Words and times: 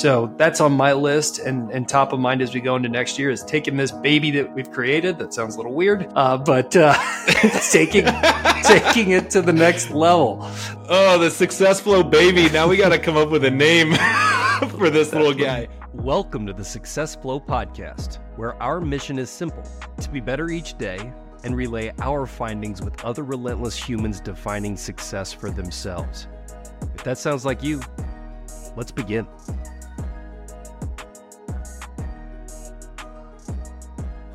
So 0.00 0.32
that's 0.38 0.62
on 0.62 0.72
my 0.72 0.94
list 0.94 1.40
and, 1.40 1.70
and 1.72 1.86
top 1.86 2.14
of 2.14 2.20
mind 2.20 2.40
as 2.40 2.54
we 2.54 2.62
go 2.62 2.74
into 2.74 2.88
next 2.88 3.18
year 3.18 3.28
is 3.28 3.44
taking 3.44 3.76
this 3.76 3.92
baby 3.92 4.30
that 4.30 4.54
we've 4.54 4.70
created. 4.70 5.18
That 5.18 5.34
sounds 5.34 5.56
a 5.56 5.58
little 5.58 5.74
weird, 5.74 6.10
uh, 6.14 6.38
but 6.38 6.74
uh, 6.74 6.94
taking 7.70 8.06
taking 8.64 9.10
it 9.10 9.28
to 9.28 9.42
the 9.42 9.52
next 9.52 9.90
level. 9.90 10.38
Oh, 10.88 11.18
the 11.18 11.30
success 11.30 11.80
flow 11.80 12.02
baby! 12.02 12.48
Now 12.48 12.66
we 12.66 12.78
got 12.78 12.88
to 12.88 12.98
come 12.98 13.18
up 13.18 13.28
with 13.28 13.44
a 13.44 13.50
name 13.50 13.92
for 14.78 14.88
this 14.88 15.12
little 15.12 15.34
guy. 15.34 15.68
Welcome 15.92 16.46
to 16.46 16.54
the 16.54 16.64
Success 16.64 17.14
Flow 17.14 17.38
podcast, 17.38 18.20
where 18.36 18.54
our 18.62 18.80
mission 18.80 19.18
is 19.18 19.28
simple: 19.28 19.64
to 20.00 20.08
be 20.08 20.20
better 20.20 20.48
each 20.48 20.78
day 20.78 21.12
and 21.44 21.54
relay 21.54 21.92
our 21.98 22.24
findings 22.24 22.80
with 22.80 23.04
other 23.04 23.22
relentless 23.22 23.76
humans 23.76 24.18
defining 24.18 24.78
success 24.78 25.30
for 25.30 25.50
themselves. 25.50 26.26
If 26.94 27.04
that 27.04 27.18
sounds 27.18 27.44
like 27.44 27.62
you, 27.62 27.82
let's 28.78 28.92
begin. 28.92 29.26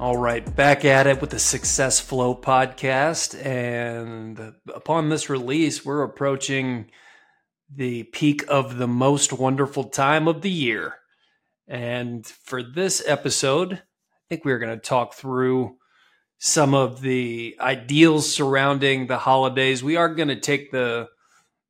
All 0.06 0.18
right, 0.18 0.56
back 0.56 0.86
at 0.86 1.08
it 1.08 1.20
with 1.20 1.32
the 1.32 1.40
Success 1.40 2.00
Flow 2.00 2.36
podcast. 2.36 3.44
And 3.44 4.54
upon 4.72 5.10
this 5.10 5.32
release, 5.32 5.84
we're 5.84 6.04
approaching 6.04 6.92
the 7.76 8.04
peak 8.04 8.46
of 8.48 8.78
the 8.78 8.88
most 8.88 9.34
wonderful 9.34 9.86
time 9.86 10.28
of 10.28 10.44
the 10.44 10.52
year. 10.52 10.98
And 11.68 12.24
for 12.24 12.62
this 12.62 13.02
episode, 13.08 13.74
I 13.74 13.80
think 14.30 14.46
we're 14.46 14.60
going 14.60 14.80
to 14.80 14.88
talk 14.90 15.16
through 15.16 15.78
some 16.38 16.76
of 16.76 17.02
the 17.02 17.56
ideals 17.60 18.32
surrounding 18.32 19.08
the 19.08 19.18
holidays. 19.18 19.84
We 19.84 19.96
are 19.96 20.14
going 20.14 20.28
to 20.28 20.40
take 20.40 20.70
the 20.70 21.08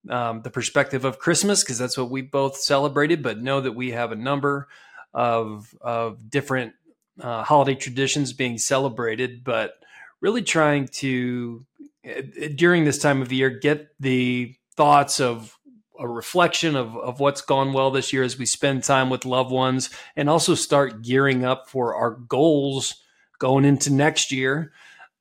um, 0.09 0.41
the 0.41 0.51
perspective 0.51 1.05
of 1.05 1.19
Christmas 1.19 1.63
because 1.63 1.77
that's 1.77 1.97
what 1.97 2.11
we 2.11 2.21
both 2.21 2.57
celebrated, 2.57 3.23
but 3.23 3.41
know 3.41 3.61
that 3.61 3.75
we 3.77 3.91
have 3.91 4.11
a 4.11 4.17
number 4.17 4.67
of 5.13 5.73
of 5.79 6.29
different 6.29 6.73
uh, 7.19 7.43
holiday 7.43 7.75
traditions 7.75 8.33
being 8.33 8.57
celebrated, 8.57 9.43
but 9.43 9.75
really 10.21 10.41
trying 10.41 10.87
to 10.87 11.65
uh, 12.05 12.21
during 12.55 12.85
this 12.85 12.99
time 12.99 13.21
of 13.21 13.29
the 13.29 13.37
year 13.37 13.49
get 13.49 13.89
the 13.99 14.55
thoughts 14.75 15.19
of 15.19 15.57
a 15.97 16.07
reflection 16.07 16.75
of, 16.75 16.95
of 16.97 17.19
what's 17.19 17.41
gone 17.41 17.71
well 17.71 17.89
this 17.89 18.11
year 18.11 18.23
as 18.23 18.37
we 18.37 18.45
spend 18.45 18.83
time 18.83 19.09
with 19.09 19.23
loved 19.23 19.51
ones 19.51 19.89
and 20.15 20.29
also 20.29 20.53
start 20.53 21.01
gearing 21.01 21.45
up 21.45 21.69
for 21.69 21.95
our 21.95 22.11
goals 22.11 22.95
going 23.39 23.63
into 23.63 23.91
next 23.91 24.31
year 24.31 24.73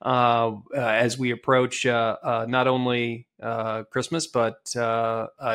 uh, 0.05 0.53
uh, 0.75 0.81
as 0.81 1.17
we 1.19 1.31
approach 1.31 1.87
uh, 1.87 2.17
uh 2.23 2.47
not 2.49 2.67
only 2.67 3.27
uh, 3.43 3.85
Christmas 3.85 4.27
but 4.27 4.59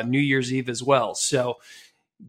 New 0.04 0.18
Year's 0.18 0.52
Eve 0.52 0.68
as 0.68 0.82
well. 0.82 1.14
So, 1.14 1.58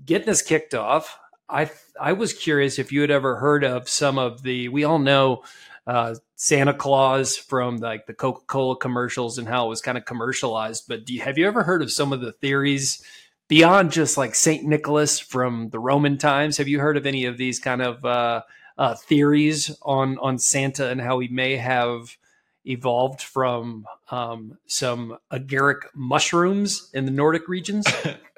getting 0.05 0.29
us 0.29 0.41
kicked 0.41 0.73
off, 0.73 1.17
I 1.51 1.69
I 1.99 2.13
was 2.13 2.33
curious 2.33 2.79
if 2.79 2.91
you 2.91 3.01
had 3.01 3.11
ever 3.11 3.35
heard 3.35 3.63
of 3.63 3.89
some 3.89 4.17
of 4.17 4.41
the. 4.43 4.69
We 4.69 4.83
all 4.83 4.99
know 4.99 5.43
uh, 5.85 6.15
Santa 6.35 6.73
Claus 6.73 7.37
from 7.37 7.77
like 7.77 8.05
the 8.07 8.13
Coca 8.13 8.41
Cola 8.47 8.77
commercials 8.77 9.37
and 9.37 9.47
how 9.47 9.65
it 9.65 9.69
was 9.69 9.81
kind 9.81 9.97
of 9.97 10.05
commercialized. 10.05 10.85
But 10.87 11.09
you, 11.09 11.21
have 11.21 11.37
you 11.37 11.47
ever 11.47 11.63
heard 11.63 11.81
of 11.81 11.91
some 11.91 12.13
of 12.13 12.21
the 12.21 12.31
theories 12.31 13.03
beyond 13.47 13.91
just 13.91 14.17
like 14.17 14.33
Saint 14.33 14.63
Nicholas 14.63 15.19
from 15.19 15.69
the 15.69 15.79
Roman 15.79 16.17
times? 16.17 16.57
Have 16.57 16.67
you 16.67 16.79
heard 16.79 16.97
of 16.97 17.05
any 17.05 17.25
of 17.25 17.37
these 17.37 17.59
kind 17.59 17.81
of 17.81 18.05
uh, 18.05 18.43
uh, 18.77 18.95
theories 18.95 19.75
on 19.81 20.17
on 20.19 20.39
Santa 20.39 20.89
and 20.89 21.01
how 21.01 21.19
he 21.19 21.27
may 21.27 21.57
have 21.57 22.17
evolved 22.65 23.21
from 23.21 23.85
um, 24.09 24.57
some 24.67 25.17
agaric 25.31 25.81
mushrooms 25.93 26.89
in 26.93 27.05
the 27.05 27.11
Nordic 27.11 27.47
regions? 27.47 27.85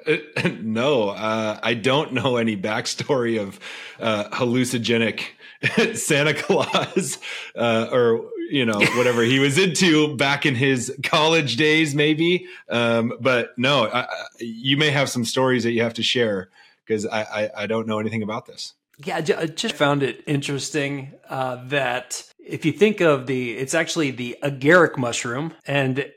no, 0.60 1.10
uh, 1.10 1.58
I 1.62 1.74
don't 1.74 2.12
know 2.12 2.36
any 2.36 2.56
backstory 2.56 3.40
of 3.40 3.58
uh, 4.00 4.24
hallucinogenic 4.30 5.22
Santa 5.94 6.34
Claus 6.34 7.18
uh, 7.56 7.88
or 7.90 8.30
you 8.50 8.66
know 8.66 8.78
whatever 8.96 9.22
he 9.22 9.38
was 9.38 9.58
into 9.58 10.16
back 10.16 10.44
in 10.46 10.54
his 10.54 10.94
college 11.02 11.56
days, 11.56 11.94
maybe. 11.94 12.46
Um, 12.68 13.14
but 13.20 13.56
no, 13.56 13.86
I, 13.86 14.06
you 14.38 14.76
may 14.76 14.90
have 14.90 15.08
some 15.08 15.24
stories 15.24 15.64
that 15.64 15.72
you 15.72 15.82
have 15.82 15.94
to 15.94 16.02
share 16.02 16.50
because 16.84 17.06
I, 17.06 17.22
I, 17.22 17.50
I 17.62 17.66
don't 17.66 17.86
know 17.86 17.98
anything 17.98 18.22
about 18.22 18.46
this. 18.46 18.74
Yeah, 19.04 19.16
I 19.16 19.46
just 19.46 19.74
found 19.74 20.04
it 20.04 20.22
interesting 20.26 21.14
uh, 21.28 21.56
that 21.66 22.22
if 22.46 22.64
you 22.64 22.72
think 22.72 23.00
of 23.00 23.26
the, 23.26 23.56
it's 23.56 23.74
actually 23.74 24.10
the 24.10 24.36
agaric 24.42 24.96
mushroom, 24.96 25.54
and 25.66 26.10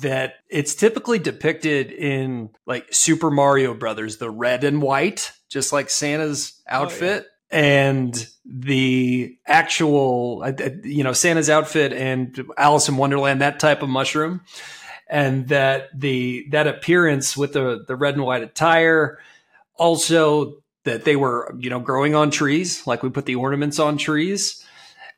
that 0.00 0.34
it's 0.48 0.74
typically 0.74 1.18
depicted 1.18 1.90
in 1.90 2.50
like 2.66 2.92
Super 2.92 3.30
Mario 3.30 3.74
Brothers, 3.74 4.18
the 4.18 4.30
red 4.30 4.64
and 4.64 4.80
white, 4.82 5.32
just 5.48 5.72
like 5.72 5.90
Santa's 5.90 6.60
outfit. 6.68 7.22
Oh, 7.22 7.26
yeah 7.26 7.30
and 7.48 8.26
the 8.44 9.38
actual 9.46 10.42
uh, 10.44 10.50
uh, 10.50 10.70
you 10.82 11.04
know 11.04 11.12
santa's 11.12 11.48
outfit 11.48 11.92
and 11.92 12.44
alice 12.58 12.88
in 12.88 12.96
wonderland 12.96 13.40
that 13.40 13.60
type 13.60 13.82
of 13.82 13.88
mushroom 13.88 14.40
and 15.08 15.46
that 15.46 15.88
the 15.94 16.44
that 16.50 16.66
appearance 16.66 17.36
with 17.36 17.52
the 17.52 17.84
the 17.86 17.94
red 17.94 18.14
and 18.14 18.24
white 18.24 18.42
attire 18.42 19.20
also 19.76 20.56
that 20.86 21.04
they 21.04 21.16
were, 21.16 21.54
you 21.58 21.68
know, 21.68 21.80
growing 21.80 22.14
on 22.14 22.30
trees, 22.30 22.86
like 22.86 23.02
we 23.02 23.10
put 23.10 23.26
the 23.26 23.34
ornaments 23.34 23.78
on 23.78 23.98
trees, 23.98 24.64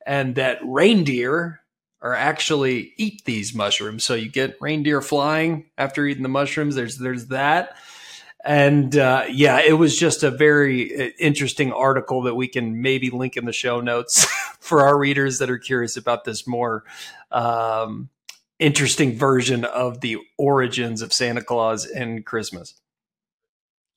and 0.08 0.36
that 0.36 0.58
reindeer 0.64 1.60
are 2.00 2.14
actually 2.14 2.94
eat 2.96 3.24
these 3.26 3.54
mushrooms. 3.54 4.04
So 4.04 4.14
you 4.14 4.30
get 4.30 4.56
reindeer 4.58 5.02
flying 5.02 5.66
after 5.76 6.06
eating 6.06 6.22
the 6.22 6.30
mushrooms. 6.30 6.74
There's 6.74 6.96
there's 6.96 7.26
that. 7.26 7.76
And 8.44 8.96
uh, 8.96 9.24
yeah, 9.30 9.60
it 9.60 9.74
was 9.74 9.98
just 9.98 10.22
a 10.22 10.30
very 10.30 11.08
uh, 11.08 11.10
interesting 11.18 11.72
article 11.72 12.22
that 12.22 12.36
we 12.36 12.48
can 12.48 12.80
maybe 12.80 13.10
link 13.10 13.36
in 13.36 13.44
the 13.44 13.52
show 13.52 13.80
notes 13.80 14.24
for 14.60 14.80
our 14.80 14.96
readers 14.96 15.40
that 15.40 15.50
are 15.50 15.58
curious 15.58 15.96
about 15.96 16.24
this 16.24 16.46
more 16.46 16.84
um, 17.30 18.08
interesting 18.58 19.18
version 19.18 19.66
of 19.66 20.00
the 20.00 20.16
origins 20.38 21.02
of 21.02 21.12
Santa 21.12 21.42
Claus 21.42 21.84
and 21.84 22.24
Christmas. 22.24 22.74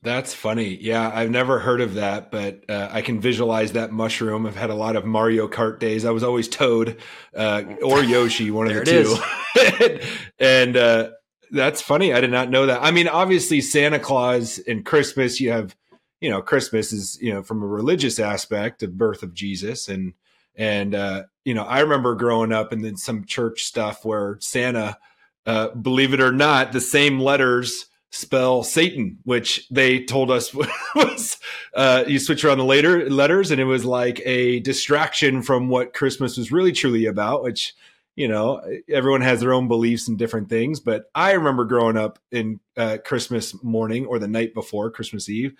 That's 0.03 0.33
funny. 0.33 0.77
Yeah, 0.81 1.11
I've 1.13 1.29
never 1.29 1.59
heard 1.59 1.79
of 1.79 1.93
that, 1.95 2.31
but 2.31 2.63
uh, 2.67 2.89
I 2.91 3.03
can 3.03 3.19
visualize 3.19 3.73
that 3.73 3.91
mushroom. 3.91 4.47
I've 4.47 4.55
had 4.55 4.71
a 4.71 4.75
lot 4.75 4.95
of 4.95 5.05
Mario 5.05 5.47
Kart 5.47 5.77
days. 5.77 6.05
I 6.05 6.11
was 6.11 6.23
always 6.23 6.47
Toad 6.47 6.97
uh, 7.35 7.63
or 7.83 8.03
Yoshi, 8.03 8.49
one 8.49 8.65
of 8.65 8.73
the 8.73 8.83
two. 8.83 10.01
and 10.39 10.75
uh, 10.75 11.11
that's 11.51 11.83
funny. 11.83 12.13
I 12.13 12.21
did 12.21 12.31
not 12.31 12.49
know 12.49 12.65
that. 12.65 12.81
I 12.81 12.89
mean, 12.89 13.07
obviously, 13.07 13.61
Santa 13.61 13.99
Claus 13.99 14.57
and 14.57 14.83
Christmas, 14.83 15.39
you 15.39 15.51
have, 15.51 15.75
you 16.19 16.31
know, 16.31 16.41
Christmas 16.41 16.91
is, 16.91 17.19
you 17.21 17.31
know, 17.31 17.43
from 17.43 17.61
a 17.61 17.67
religious 17.67 18.17
aspect, 18.17 18.79
the 18.79 18.87
birth 18.87 19.21
of 19.21 19.35
Jesus. 19.35 19.87
And, 19.87 20.13
and, 20.55 20.95
uh, 20.95 21.23
you 21.45 21.53
know, 21.53 21.63
I 21.63 21.81
remember 21.81 22.15
growing 22.15 22.51
up 22.51 22.71
and 22.71 22.83
then 22.83 22.97
some 22.97 23.25
church 23.25 23.63
stuff 23.63 24.03
where 24.03 24.37
Santa, 24.39 24.97
uh, 25.45 25.69
believe 25.69 26.15
it 26.15 26.21
or 26.21 26.31
not, 26.31 26.71
the 26.71 26.81
same 26.81 27.19
letters 27.19 27.85
spell 28.11 28.61
Satan, 28.61 29.17
which 29.23 29.67
they 29.69 30.03
told 30.03 30.29
us 30.29 30.53
was 30.95 31.39
uh, 31.73 32.03
you 32.07 32.19
switch 32.19 32.43
around 32.43 32.59
the 32.59 32.65
later 32.65 33.09
letters, 33.09 33.51
and 33.51 33.59
it 33.59 33.65
was 33.65 33.85
like 33.85 34.21
a 34.25 34.59
distraction 34.59 35.41
from 35.41 35.69
what 35.69 35.93
Christmas 35.93 36.37
was 36.37 36.51
really 36.51 36.71
truly 36.71 37.05
about. 37.05 37.43
Which 37.43 37.73
you 38.15 38.27
know 38.27 38.61
everyone 38.89 39.21
has 39.21 39.39
their 39.39 39.53
own 39.53 39.67
beliefs 39.67 40.07
and 40.07 40.17
different 40.17 40.49
things, 40.49 40.79
but 40.79 41.09
I 41.15 41.31
remember 41.31 41.65
growing 41.65 41.97
up 41.97 42.19
in 42.31 42.59
uh, 42.77 42.97
Christmas 43.03 43.61
morning 43.63 44.05
or 44.05 44.19
the 44.19 44.27
night 44.27 44.53
before 44.53 44.91
Christmas 44.91 45.29
Eve. 45.29 45.55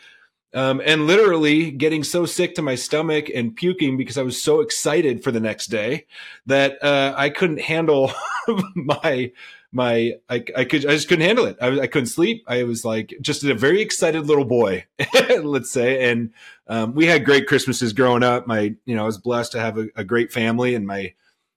Um, 0.53 0.81
and 0.83 1.07
literally 1.07 1.71
getting 1.71 2.03
so 2.03 2.25
sick 2.25 2.55
to 2.55 2.61
my 2.61 2.75
stomach 2.75 3.29
and 3.33 3.55
puking 3.55 3.95
because 3.95 4.17
I 4.17 4.23
was 4.23 4.41
so 4.41 4.59
excited 4.59 5.23
for 5.23 5.31
the 5.31 5.39
next 5.39 5.67
day 5.67 6.07
that 6.45 6.83
uh, 6.83 7.13
I 7.15 7.29
couldn't 7.29 7.61
handle 7.61 8.11
my 8.75 9.31
my 9.71 10.13
I, 10.29 10.43
I 10.55 10.65
could 10.65 10.85
I 10.85 10.91
just 10.91 11.07
couldn't 11.07 11.25
handle 11.25 11.45
it. 11.45 11.57
I, 11.61 11.81
I 11.81 11.87
couldn't 11.87 12.07
sleep. 12.07 12.43
I 12.47 12.63
was 12.63 12.83
like 12.83 13.13
just 13.21 13.43
a 13.43 13.53
very 13.53 13.81
excited 13.81 14.27
little 14.27 14.45
boy, 14.45 14.85
let's 15.43 15.71
say. 15.71 16.09
And 16.11 16.33
um, 16.67 16.93
we 16.93 17.05
had 17.05 17.25
great 17.25 17.47
Christmases 17.47 17.93
growing 17.93 18.23
up. 18.23 18.47
My 18.47 18.75
you 18.85 18.95
know 18.95 19.03
I 19.03 19.05
was 19.05 19.17
blessed 19.17 19.53
to 19.53 19.59
have 19.59 19.77
a, 19.77 19.87
a 19.95 20.03
great 20.03 20.31
family, 20.31 20.75
and 20.75 20.85
my 20.85 21.13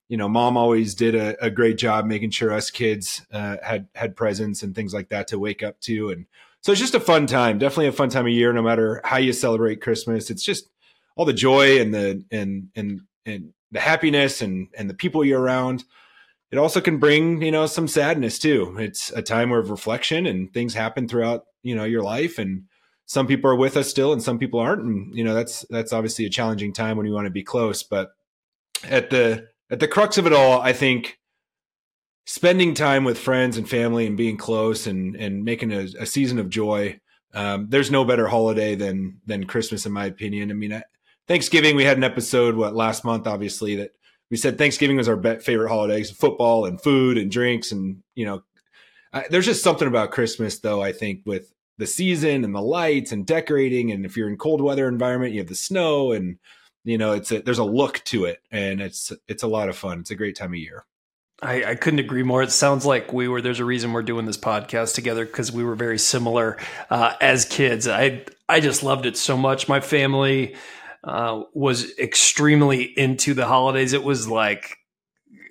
you 0.09 0.17
know 0.17 0.29
mom 0.29 0.57
always 0.57 0.95
did 0.95 1.15
a, 1.15 1.45
a 1.45 1.51
great 1.51 1.77
job 1.77 2.07
making 2.07 2.31
sure 2.31 2.53
us 2.53 2.71
kids 2.71 3.27
uh, 3.33 3.57
had 3.63 3.89
had 3.95 4.17
presents 4.17 4.63
and 4.63 4.75
things 4.75 4.95
like 4.95 5.09
that 5.09 5.29
to 5.29 5.39
wake 5.39 5.63
up 5.63 5.81
to. 5.81 6.11
And 6.11 6.27
so 6.61 6.73
it's 6.73 6.81
just 6.81 6.95
a 6.95 7.01
fun 7.01 7.27
time. 7.27 7.59
Definitely 7.59 7.89
a 7.89 7.93
fun 7.93 8.11
time 8.11 8.27
of 8.27 8.33
year. 8.33 8.53
No 8.53 8.63
matter 8.63 9.01
how 9.05 9.17
you 9.17 9.33
celebrate 9.33 9.83
Christmas, 9.83 10.31
it's 10.31 10.45
just 10.45 10.71
all 11.17 11.25
the 11.25 11.33
joy 11.33 11.81
and 11.81 11.93
the 11.93 12.25
and 12.31 12.69
and 12.77 13.01
and 13.27 13.53
the 13.73 13.81
happiness 13.81 14.41
and 14.41 14.69
and 14.79 14.89
the 14.89 14.95
people 14.95 15.25
you're 15.25 15.41
around 15.41 15.85
it 16.55 16.59
also 16.59 16.81
can 16.81 16.99
bring 16.99 17.43
you 17.43 17.51
know 17.51 17.67
some 17.67 17.89
sadness 17.89 18.39
too. 18.39 18.77
It's 18.79 19.11
a 19.11 19.23
time 19.23 19.53
of 19.53 19.71
reflection 19.71 20.27
and 20.27 20.53
things 20.53 20.75
happen 20.75 21.09
throughout 21.09 21.45
you 21.63 21.75
know 21.75 21.85
your 21.85 22.03
life 22.03 22.39
and 22.39 22.65
some 23.07 23.27
people 23.27 23.51
are 23.51 23.57
with 23.57 23.77
us 23.77 23.91
still 23.91 24.13
and 24.13 24.23
some 24.23 24.39
people 24.39 24.61
aren't. 24.61 24.83
And 24.83 25.15
you 25.15 25.25
know 25.25 25.35
that's 25.35 25.65
that's 25.71 25.93
obviously 25.93 26.27
a 26.27 26.31
challenging 26.31 26.73
time 26.73 26.97
when 26.97 27.07
you 27.07 27.13
want 27.13 27.27
to 27.27 27.31
be 27.31 27.43
close. 27.43 27.83
But 27.83 28.11
at 28.85 29.11
the 29.11 29.49
at 29.71 29.81
the 29.81 29.89
crux 29.89 30.19
of 30.19 30.27
it 30.27 30.33
all 30.35 30.61
i 30.61 30.71
think 30.73 31.19
spending 32.27 32.75
time 32.75 33.03
with 33.03 33.19
friends 33.19 33.57
and 33.57 33.67
family 33.67 34.07
and 34.07 34.15
being 34.15 34.37
close 34.37 34.87
and 34.87 35.17
and 35.17 35.43
making 35.43 35.73
a, 35.73 35.87
a 35.99 36.05
season 36.05 36.39
of 36.39 36.51
joy 36.51 37.01
um, 37.35 37.67
there's 37.69 37.91
no 37.91 38.05
better 38.05 38.29
holiday 38.29 38.77
than 38.77 39.21
than 39.27 39.45
Christmas, 39.45 39.85
in 39.85 39.93
my 39.93 40.07
opinion. 40.07 40.51
I 40.51 40.55
mean, 40.55 40.73
I, 40.73 40.85
Thanksgiving, 41.27 41.75
we 41.75 41.85
had 41.85 41.97
an 41.97 42.05
episode 42.05 42.55
what 42.55 42.77
last 42.77 43.05
month, 43.05 43.27
obviously 43.27 43.77
that 43.77 43.91
we 44.35 44.39
said 44.39 44.59
Thanksgiving 44.59 44.97
was 44.97 45.07
our 45.07 45.39
favorite 45.39 45.69
holidays, 45.69 46.11
football 46.11 46.65
and 46.65 46.83
food 46.83 47.19
and 47.19 47.31
drinks, 47.31 47.71
and 47.71 48.03
you 48.17 48.27
know, 48.27 48.43
I, 49.13 49.27
there's 49.31 49.47
just 49.47 49.63
something 49.63 49.87
about 49.87 50.11
Christmas, 50.11 50.59
though. 50.59 50.83
I 50.83 50.91
think 50.91 51.21
with 51.25 51.53
the 51.79 51.87
season 51.87 52.43
and 52.43 52.53
the 52.53 52.61
lights 52.61 53.13
and 53.13 53.25
decorating, 53.25 53.93
and 53.93 54.05
if 54.05 54.17
you're 54.17 54.29
in 54.29 54.37
cold 54.37 54.61
weather 54.61 54.89
environment, 54.89 55.35
you 55.35 55.39
have 55.39 55.47
the 55.47 55.55
snow, 55.55 56.11
and 56.11 56.39
you 56.83 56.99
know, 56.99 57.13
it's 57.13 57.31
a, 57.31 57.43
there's 57.43 57.61
a 57.61 57.65
look 57.65 58.03
to 58.07 58.25
it, 58.25 58.41
and 58.51 58.81
it's 58.81 59.13
it's 59.29 59.45
a 59.45 59.47
lot 59.47 59.69
of 59.69 59.77
fun. 59.77 60.01
It's 60.01 60.11
a 60.11 60.17
great 60.17 60.35
time 60.35 60.51
of 60.51 60.59
year. 60.59 60.85
I, 61.41 61.65
I, 61.65 61.75
couldn't 61.77 62.01
agree 62.01 62.25
more. 62.25 62.43
It 62.43 62.51
sounds 62.51 62.85
like 62.85 63.13
we 63.13 63.29
were. 63.29 63.41
There's 63.41 63.61
a 63.61 63.65
reason 63.65 63.93
we're 63.93 64.03
doing 64.03 64.27
this 64.27 64.37
podcast 64.37 64.97
together 64.97 65.27
because 65.27 65.53
we 65.53 65.63
were 65.63 65.77
very 65.77 66.01
similar 66.01 66.59
uh, 66.91 67.13
as 67.21 67.45
kids. 67.45 67.87
I 67.87 68.25
I 68.49 68.59
just 68.59 68.83
loved 68.83 69.07
it 69.07 69.17
so 69.17 69.37
much. 69.37 69.69
My 69.69 69.79
family 69.79 70.57
uh, 71.05 71.43
was 71.53 71.97
extremely 71.99 72.83
into 72.83 73.35
the 73.35 73.47
holidays. 73.47 73.93
It 73.93 74.03
was 74.03 74.27
like 74.29 74.79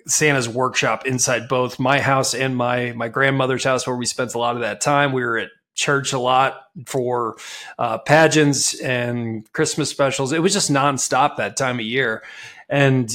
Santa's 0.06 0.48
workshop 0.48 1.06
inside 1.06 1.48
both 1.48 1.78
my 1.78 2.00
house 2.00 2.34
and 2.34 2.56
my 2.56 2.92
my 2.92 3.08
grandmother's 3.08 3.64
house, 3.64 3.86
where 3.86 3.96
we 3.96 4.06
spent 4.06 4.34
a 4.34 4.38
lot 4.38 4.56
of 4.56 4.62
that 4.62 4.80
time. 4.80 5.12
We 5.12 5.24
were 5.24 5.38
at 5.38 5.50
church 5.74 6.12
a 6.12 6.18
lot 6.18 6.66
for 6.86 7.36
uh, 7.78 7.98
pageants 7.98 8.78
and 8.80 9.50
Christmas 9.52 9.90
specials. 9.90 10.32
It 10.32 10.42
was 10.42 10.52
just 10.52 10.70
nonstop 10.70 11.36
that 11.36 11.56
time 11.56 11.78
of 11.78 11.84
year. 11.84 12.22
And 12.68 13.12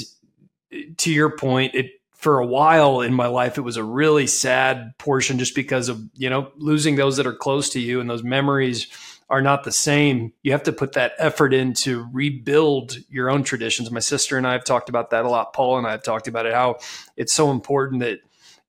to 0.97 1.12
your 1.12 1.35
point, 1.35 1.75
it 1.75 1.92
for 2.13 2.39
a 2.39 2.45
while 2.45 3.00
in 3.00 3.13
my 3.13 3.27
life, 3.27 3.57
it 3.57 3.62
was 3.62 3.77
a 3.77 3.83
really 3.83 4.27
sad 4.27 4.94
portion 4.97 5.39
just 5.39 5.56
because 5.56 5.88
of, 5.88 6.01
you 6.15 6.30
know, 6.30 6.51
losing 6.57 6.97
those 6.97 7.15
that 7.15 7.25
are 7.25 7.33
close 7.33 7.69
to 7.69 7.80
you 7.80 8.01
and 8.01 8.09
those 8.09 8.24
memories 8.24 8.88
are 9.30 9.42
not 9.42 9.64
the 9.64 9.72
same. 9.72 10.34
You 10.42 10.52
have 10.54 10.64
to 10.64 10.74
put 10.74 10.94
that 10.94 11.14
effort 11.20 11.54
in 11.54 11.74
to 11.76 12.08
rebuild 12.12 12.98
your 13.10 13.30
own 13.30 13.44
traditions. 13.44 13.92
My 13.92 14.00
sister 14.00 14.38
and 14.38 14.48
I 14.48 14.54
have 14.54 14.64
talked 14.64 14.90
about 14.90 15.12
that 15.12 15.26
a 15.26 15.30
lot. 15.30 15.54
Paula 15.54 15.80
and 15.80 15.88
I 15.88 15.92
have 15.92 16.04
talked 16.04 16.28
about 16.28 16.46
it, 16.46 16.54
how 16.54 16.78
it's 17.16 17.34
so 17.34 17.52
important 17.52 18.02
that 18.02 18.20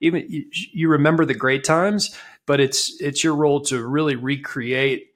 even 0.01 0.27
you 0.29 0.89
remember 0.89 1.25
the 1.25 1.35
great 1.35 1.65
times, 1.65 2.17
but 2.47 2.61
it's, 2.61 3.01
it's 3.01 3.25
your 3.25 3.35
role 3.35 3.61
to 3.63 3.87
really 3.87 4.17
recreate 4.17 5.07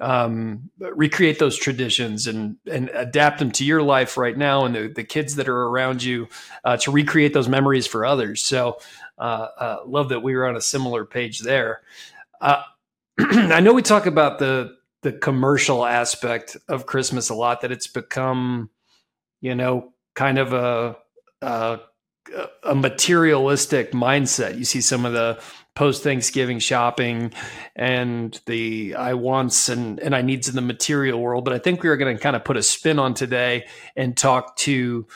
um, 0.00 0.70
recreate 0.78 1.38
those 1.38 1.56
traditions 1.56 2.26
and 2.26 2.56
and 2.66 2.88
adapt 2.94 3.38
them 3.38 3.52
to 3.52 3.64
your 3.64 3.82
life 3.82 4.16
right 4.16 4.36
now 4.36 4.64
and 4.64 4.74
the, 4.74 4.88
the 4.88 5.04
kids 5.04 5.36
that 5.36 5.48
are 5.48 5.64
around 5.64 6.02
you 6.02 6.28
uh, 6.64 6.76
to 6.78 6.90
recreate 6.90 7.34
those 7.34 7.48
memories 7.48 7.86
for 7.86 8.04
others. 8.04 8.42
So, 8.42 8.78
uh, 9.18 9.48
uh, 9.58 9.76
love 9.86 10.08
that 10.08 10.20
we 10.20 10.34
were 10.34 10.48
on 10.48 10.56
a 10.56 10.60
similar 10.60 11.04
page 11.04 11.40
there. 11.40 11.82
Uh, 12.40 12.62
I 13.18 13.60
know 13.60 13.74
we 13.74 13.82
talk 13.82 14.06
about 14.06 14.38
the 14.38 14.76
the 15.02 15.12
commercial 15.12 15.84
aspect 15.84 16.56
of 16.68 16.86
Christmas 16.86 17.28
a 17.28 17.34
lot. 17.34 17.60
That 17.60 17.72
it's 17.72 17.86
become, 17.86 18.70
you 19.40 19.54
know, 19.54 19.92
kind 20.14 20.38
of 20.38 20.52
a, 20.52 20.96
a 21.40 21.80
a 22.62 22.74
materialistic 22.74 23.92
mindset. 23.92 24.56
You 24.56 24.64
see 24.64 24.80
some 24.80 25.04
of 25.04 25.12
the 25.12 25.40
post 25.74 26.02
Thanksgiving 26.02 26.58
shopping 26.58 27.32
and 27.74 28.38
the 28.46 28.94
I 28.94 29.14
wants 29.14 29.68
and, 29.68 29.98
and 30.00 30.14
I 30.14 30.22
needs 30.22 30.48
in 30.48 30.54
the 30.54 30.62
material 30.62 31.20
world. 31.20 31.44
But 31.44 31.54
I 31.54 31.58
think 31.58 31.82
we 31.82 31.88
are 31.88 31.96
going 31.96 32.16
to 32.16 32.22
kind 32.22 32.36
of 32.36 32.44
put 32.44 32.56
a 32.56 32.62
spin 32.62 32.98
on 32.98 33.14
today 33.14 33.66
and 33.96 34.16
talk 34.16 34.56
to 34.58 35.06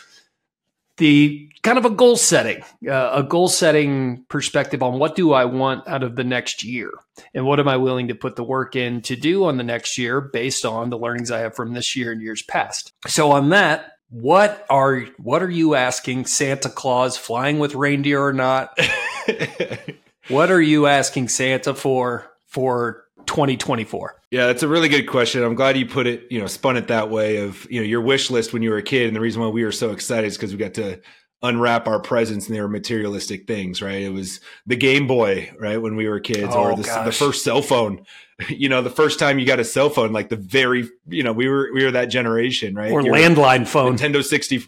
the 0.96 1.50
kind 1.62 1.78
of 1.78 1.84
a 1.84 1.90
goal 1.90 2.16
setting, 2.16 2.62
uh, 2.88 3.10
a 3.14 3.22
goal 3.22 3.48
setting 3.48 4.25
perspective 4.28 4.82
on 4.82 4.98
what 4.98 5.16
do 5.16 5.32
I 5.32 5.44
want 5.44 5.87
out 5.88 6.02
of 6.02 6.16
the 6.16 6.25
next 6.25 6.64
year 6.64 6.90
and 7.34 7.44
what 7.44 7.60
am 7.60 7.69
I 7.69 7.76
willing 7.76 8.08
to 8.08 8.14
put 8.14 8.37
the 8.37 8.44
work 8.44 8.76
in 8.76 9.02
to 9.02 9.16
do 9.16 9.44
on 9.44 9.56
the 9.56 9.64
next 9.64 9.98
year 9.98 10.20
based 10.20 10.64
on 10.64 10.90
the 10.90 10.98
learnings 10.98 11.31
I 11.31 11.40
have 11.40 11.54
from 11.54 11.75
this 11.75 11.96
year 11.96 12.12
and 12.12 12.22
years 12.22 12.43
past. 12.43 12.93
So 13.06 13.32
on 13.32 13.50
that, 13.50 13.93
what 14.08 14.64
are 14.70 15.00
what 15.19 15.43
are 15.43 15.50
you 15.50 15.75
asking 15.75 16.26
Santa 16.26 16.69
Claus 16.69 17.16
flying 17.16 17.58
with 17.58 17.75
reindeer 17.75 18.25
or 18.25 18.32
not? 18.32 18.78
What 20.28 20.50
are 20.50 20.60
you 20.60 20.87
asking 20.87 21.28
Santa 21.28 21.72
for 21.75 22.32
for 22.46 23.04
2024? 23.26 24.23
Yeah, 24.31 24.46
that's 24.46 24.62
a 24.62 24.69
really 24.69 24.88
good 24.88 25.06
question. 25.06 25.43
I'm 25.43 25.55
glad 25.55 25.76
you 25.76 25.87
put 25.87 26.06
it, 26.06 26.26
you 26.31 26.40
know, 26.40 26.46
spun 26.46 26.76
it 26.76 26.88
that 26.88 27.11
way 27.11 27.38
of, 27.38 27.67
you 27.70 27.81
know, 27.81 27.87
your 27.87 28.00
wish 28.00 28.31
list 28.31 28.52
when 28.52 28.62
you 28.62 28.70
were 28.70 28.78
a 28.78 28.82
kid. 28.82 29.06
And 29.06 29.17
the 29.17 29.20
reason 29.20 29.43
why 29.43 29.49
we 29.49 29.64
were 29.64 29.73
so 29.73 29.90
excited 29.90 30.26
is 30.26 30.37
because 30.37 30.52
we 30.52 30.58
got 30.58 30.75
to 30.75 31.00
unwrap 31.43 31.87
our 31.87 32.00
presents 32.00 32.46
and 32.46 32.56
they 32.56 32.61
were 32.61 32.69
materialistic 32.69 33.46
things, 33.46 33.82
right? 33.82 34.02
It 34.02 34.12
was 34.12 34.40
the 34.67 34.76
Game 34.76 35.06
Boy, 35.06 35.52
right, 35.58 35.81
when 35.81 35.96
we 35.96 36.08
were 36.08 36.20
kids, 36.20 36.55
oh, 36.55 36.62
or 36.62 36.76
the, 36.76 37.02
the, 37.05 37.12
first 37.12 37.44
cell 37.44 37.62
phone. 37.62 38.05
You 38.50 38.69
know, 38.69 38.82
the 38.82 38.90
first 38.90 39.19
time 39.19 39.38
you 39.38 39.46
got 39.46 39.61
a 39.61 39.64
cell 39.64 39.88
phone, 39.88 40.12
like 40.12 40.28
the 40.28 40.37
very, 40.37 40.87
you 41.08 41.23
know, 41.23 41.32
we 41.32 41.49
were 41.49 41.70
we 41.73 41.84
were 41.84 41.93
that 41.93 42.11
generation, 42.11 42.75
right? 42.75 42.93
Or 42.93 43.00
landline 43.00 43.67
phone, 43.67 43.96
Nintendo 43.96 44.23
sixty, 44.23 44.62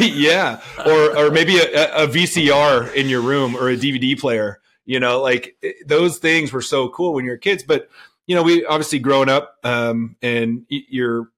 yeah, 0.00 0.62
or 0.86 1.14
or 1.14 1.30
maybe 1.30 1.58
a, 1.58 2.04
a 2.04 2.08
VCR 2.08 2.94
in 2.94 3.10
your 3.10 3.20
room 3.20 3.54
or 3.54 3.68
a 3.68 3.76
DVD 3.76 4.18
player 4.18 4.62
you 4.86 4.98
know 4.98 5.20
like 5.20 5.56
those 5.86 6.18
things 6.18 6.52
were 6.52 6.62
so 6.62 6.88
cool 6.88 7.12
when 7.12 7.24
you're 7.24 7.36
kids 7.36 7.62
but 7.62 7.90
you 8.26 8.34
know 8.34 8.42
we 8.42 8.64
obviously 8.64 8.98
growing 8.98 9.28
up 9.28 9.56
um, 9.64 10.16
and 10.22 10.64
you're 10.68 11.28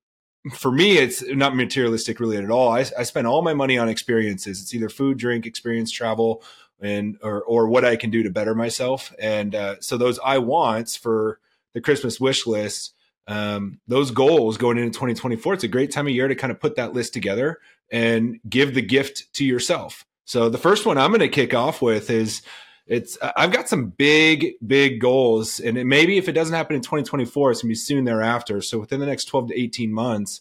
for 0.52 0.70
me 0.70 0.98
it's 0.98 1.22
not 1.28 1.56
materialistic 1.56 2.20
really 2.20 2.36
at 2.36 2.50
all. 2.50 2.70
I, 2.70 2.80
I 2.98 3.02
spend 3.02 3.26
all 3.26 3.42
my 3.42 3.54
money 3.54 3.78
on 3.78 3.88
experiences. 3.88 4.60
It's 4.60 4.74
either 4.74 4.88
food 4.88 5.18
drink 5.18 5.46
experience 5.46 5.90
travel 5.90 6.42
and 6.80 7.18
or 7.22 7.42
or 7.42 7.68
what 7.68 7.84
i 7.84 7.96
can 7.96 8.10
do 8.10 8.22
to 8.22 8.30
better 8.30 8.54
myself. 8.54 9.12
And 9.18 9.54
uh, 9.54 9.76
so 9.80 9.96
those 9.96 10.18
i 10.24 10.38
wants 10.38 10.96
for 10.96 11.40
the 11.74 11.80
christmas 11.80 12.20
wish 12.20 12.46
list 12.46 12.94
um, 13.26 13.80
those 13.86 14.10
goals 14.10 14.56
going 14.56 14.78
into 14.78 14.90
2024 14.90 15.54
it's 15.54 15.64
a 15.64 15.68
great 15.68 15.90
time 15.90 16.06
of 16.06 16.12
year 16.14 16.28
to 16.28 16.34
kind 16.34 16.50
of 16.50 16.60
put 16.60 16.76
that 16.76 16.94
list 16.94 17.12
together 17.12 17.58
and 17.90 18.40
give 18.48 18.74
the 18.74 18.82
gift 18.82 19.32
to 19.34 19.44
yourself. 19.44 20.04
So 20.24 20.48
the 20.48 20.58
first 20.58 20.86
one 20.86 20.98
i'm 20.98 21.10
going 21.10 21.20
to 21.20 21.28
kick 21.28 21.52
off 21.52 21.82
with 21.82 22.10
is 22.10 22.42
it's 22.88 23.18
I've 23.20 23.52
got 23.52 23.68
some 23.68 23.90
big 23.90 24.54
big 24.66 25.00
goals, 25.00 25.60
and 25.60 25.84
maybe 25.84 26.16
if 26.16 26.28
it 26.28 26.32
doesn't 26.32 26.54
happen 26.54 26.74
in 26.74 26.82
2024, 26.82 27.50
it's 27.50 27.62
gonna 27.62 27.68
be 27.68 27.74
soon 27.74 28.04
thereafter. 28.04 28.62
So 28.62 28.78
within 28.78 28.98
the 28.98 29.06
next 29.06 29.26
12 29.26 29.48
to 29.48 29.60
18 29.60 29.92
months, 29.92 30.40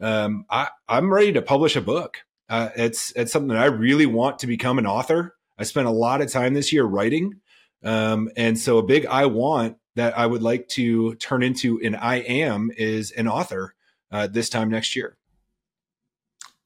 um, 0.00 0.46
I 0.48 0.68
I'm 0.88 1.12
ready 1.12 1.32
to 1.34 1.42
publish 1.42 1.76
a 1.76 1.82
book. 1.82 2.18
Uh, 2.48 2.70
it's 2.76 3.12
it's 3.14 3.30
something 3.30 3.48
that 3.48 3.58
I 3.58 3.66
really 3.66 4.06
want 4.06 4.38
to 4.40 4.46
become 4.46 4.78
an 4.78 4.86
author. 4.86 5.36
I 5.58 5.64
spent 5.64 5.86
a 5.86 5.92
lot 5.92 6.22
of 6.22 6.32
time 6.32 6.54
this 6.54 6.72
year 6.72 6.84
writing, 6.84 7.40
um, 7.84 8.30
and 8.36 8.58
so 8.58 8.78
a 8.78 8.82
big 8.82 9.04
I 9.06 9.26
want 9.26 9.76
that 9.94 10.16
I 10.16 10.24
would 10.26 10.42
like 10.42 10.68
to 10.68 11.14
turn 11.16 11.42
into 11.42 11.78
an 11.84 11.94
I 11.94 12.16
am 12.16 12.70
is 12.74 13.10
an 13.10 13.28
author 13.28 13.74
uh, 14.10 14.26
this 14.28 14.48
time 14.48 14.70
next 14.70 14.96
year. 14.96 15.18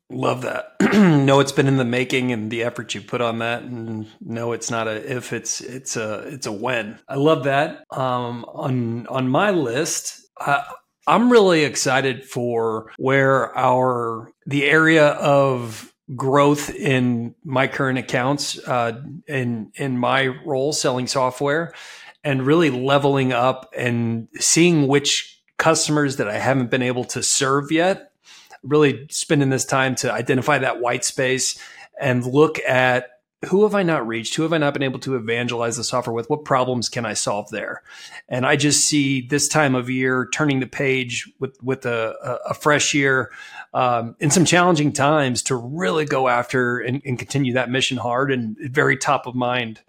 Love 0.09 0.43
that. 0.43 0.75
no, 0.93 1.41
it's 1.41 1.53
been 1.53 1.67
in 1.67 1.79
the 1.79 1.85
making 1.85 2.31
and 2.31 2.51
the 2.51 2.63
effort 2.63 2.95
you 2.95 3.01
put 3.01 3.21
on 3.21 3.41
that. 3.41 3.63
And 3.63 4.07
no, 4.21 4.53
it's 4.53 4.71
not 4.71 4.87
a 4.87 5.17
if, 5.17 5.33
it's 5.33 5.61
it's 5.61 5.97
a 5.97 6.21
it's 6.29 6.47
a 6.47 6.53
when. 6.53 7.01
I 7.09 7.17
love 7.17 7.45
that. 7.45 7.85
Um, 7.91 8.45
on 8.45 9.09
on 9.09 9.29
my 9.29 9.51
list, 9.51 10.21
I, 10.39 10.65
I'm 11.09 11.31
really 11.31 11.65
excited 11.65 12.25
for 12.25 12.93
where 12.99 13.57
our 13.59 14.31
the 14.47 14.65
area 14.65 15.09
of 15.09 15.93
growth 16.15 16.71
in 16.71 17.35
my 17.45 17.67
current 17.67 17.99
accounts 17.99 18.61
uh, 18.69 19.01
in 19.27 19.73
in 19.75 19.99
my 19.99 20.27
role 20.27 20.73
selling 20.73 21.09
software 21.09 21.75
and 22.23 22.47
really 22.47 22.71
leveling 22.71 23.33
up 23.33 23.71
and 23.77 24.29
seeing 24.39 24.87
which 24.87 25.43
customers 25.59 26.17
that 26.17 26.29
I 26.29 26.39
haven't 26.39 26.71
been 26.71 26.83
able 26.83 27.05
to 27.05 27.23
serve 27.23 27.73
yet 27.73 28.06
really 28.67 29.07
spending 29.11 29.51
this 29.51 29.65
time 29.65 29.95
to 29.97 30.13
identify 30.13 30.59
that 30.59 30.81
white 30.81 31.05
space 31.05 31.59
and 31.99 32.25
look 32.25 32.59
at 32.61 33.11
who 33.45 33.65
have 33.65 33.75
I 33.75 33.83
not 33.83 34.07
reached? 34.07 34.35
Who 34.35 34.43
have 34.43 34.53
I 34.53 34.59
not 34.59 34.73
been 34.73 34.83
able 34.83 34.99
to 35.01 35.15
evangelize 35.15 35.77
the 35.77 35.85
software 35.85 36.15
with? 36.15 36.31
What 36.31 36.45
problems 36.45 36.89
can 36.89 37.05
I 37.05 37.13
solve 37.13 37.51
there? 37.51 37.83
And 38.29 38.47
I 38.47 38.57
just 38.57 38.87
see 38.87 39.21
this 39.21 39.47
time 39.47 39.75
of 39.75 39.91
year 39.91 40.29
turning 40.33 40.61
the 40.61 40.67
page 40.67 41.31
with 41.39 41.57
with 41.63 41.85
a, 41.87 42.39
a 42.47 42.55
fresh 42.55 42.95
year 42.95 43.31
um, 43.75 44.17
in 44.21 44.31
some 44.31 44.45
challenging 44.47 44.93
times 44.93 45.43
to 45.43 45.55
really 45.55 46.07
go 46.07 46.29
after 46.29 46.79
and, 46.79 47.03
and, 47.05 47.19
continue 47.19 47.53
that 47.55 47.69
mission 47.69 47.99
hard 47.99 48.33
and 48.33 48.57
very 48.59 48.97
top 48.97 49.27
of 49.27 49.35
mind 49.35 49.81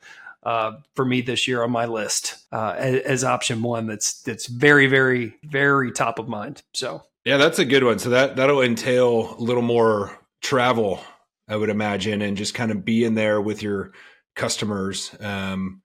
uh, 0.43 0.73
for 0.93 1.05
me 1.05 1.21
this 1.21 1.47
year 1.47 1.63
on 1.63 1.71
my 1.71 1.85
list 1.85 2.37
uh, 2.51 2.73
as, 2.77 3.01
as 3.03 3.23
option 3.23 3.61
one. 3.61 3.87
That's 3.87 4.21
that's 4.23 4.47
very 4.47 4.87
very 4.87 5.35
very 5.43 5.91
top 5.91 6.19
of 6.19 6.27
mind. 6.27 6.63
So 6.73 7.03
yeah, 7.27 7.35
that's 7.35 7.59
a 7.59 7.65
good 7.65 7.83
one. 7.83 7.99
So 7.99 8.11
that 8.11 8.37
that'll 8.37 8.61
entail 8.61 9.35
a 9.37 9.41
little 9.41 9.61
more 9.61 10.17
travel, 10.41 11.01
I 11.45 11.57
would 11.57 11.69
imagine, 11.69 12.21
and 12.21 12.37
just 12.37 12.53
kind 12.53 12.71
of 12.71 12.85
being 12.85 13.15
there 13.15 13.41
with 13.41 13.61
your 13.61 13.91
customers. 14.33 15.13
Um, 15.19 15.81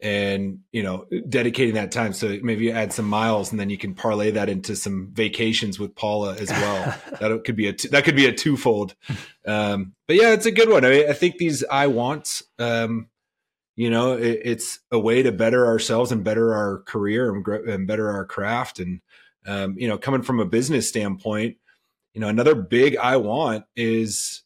and 0.00 0.60
you 0.72 0.82
know 0.82 1.06
dedicating 1.26 1.76
that 1.76 1.90
time 1.90 2.12
so 2.12 2.38
maybe 2.42 2.66
you 2.66 2.70
add 2.70 2.92
some 2.92 3.08
miles 3.08 3.50
and 3.50 3.58
then 3.58 3.70
you 3.70 3.78
can 3.78 3.94
parlay 3.94 4.30
that 4.30 4.50
into 4.50 4.76
some 4.76 5.08
vacations 5.14 5.78
with 5.78 5.94
paula 5.94 6.34
as 6.36 6.50
well 6.50 6.94
that 7.18 7.44
could 7.46 7.56
be 7.56 7.66
a 7.66 7.72
that 7.90 8.04
could 8.04 8.14
be 8.14 8.26
a 8.26 8.32
twofold 8.34 8.94
um, 9.46 9.94
but 10.06 10.16
yeah 10.16 10.34
it's 10.34 10.44
a 10.44 10.52
good 10.52 10.68
one 10.68 10.84
I, 10.84 10.90
mean, 10.90 11.08
I 11.08 11.14
think 11.14 11.38
these 11.38 11.64
i 11.70 11.86
wants 11.86 12.42
um, 12.58 13.08
You 13.76 13.90
know, 13.90 14.14
it, 14.14 14.40
it's 14.44 14.80
a 14.90 14.98
way 14.98 15.22
to 15.22 15.32
better 15.32 15.66
ourselves 15.66 16.10
and 16.10 16.24
better 16.24 16.54
our 16.54 16.80
career 16.80 17.34
and, 17.34 17.46
and 17.68 17.86
better 17.86 18.10
our 18.10 18.24
craft. 18.24 18.80
And, 18.80 19.02
um, 19.46 19.76
you 19.78 19.88
know, 19.88 19.98
coming 19.98 20.22
from 20.22 20.40
a 20.40 20.44
business 20.44 20.88
standpoint, 20.88 21.56
you 22.14 22.20
know, 22.20 22.28
another 22.28 22.54
big 22.54 22.96
I 22.96 23.16
want 23.16 23.64
is 23.76 24.42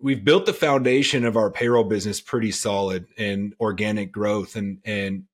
we've 0.00 0.24
built 0.24 0.46
the 0.46 0.52
foundation 0.52 1.24
of 1.24 1.36
our 1.36 1.50
payroll 1.50 1.84
business 1.84 2.20
pretty 2.20 2.50
solid 2.50 3.06
and 3.18 3.54
organic 3.60 4.10
growth. 4.10 4.56
And, 4.56 4.78
and 4.84 5.24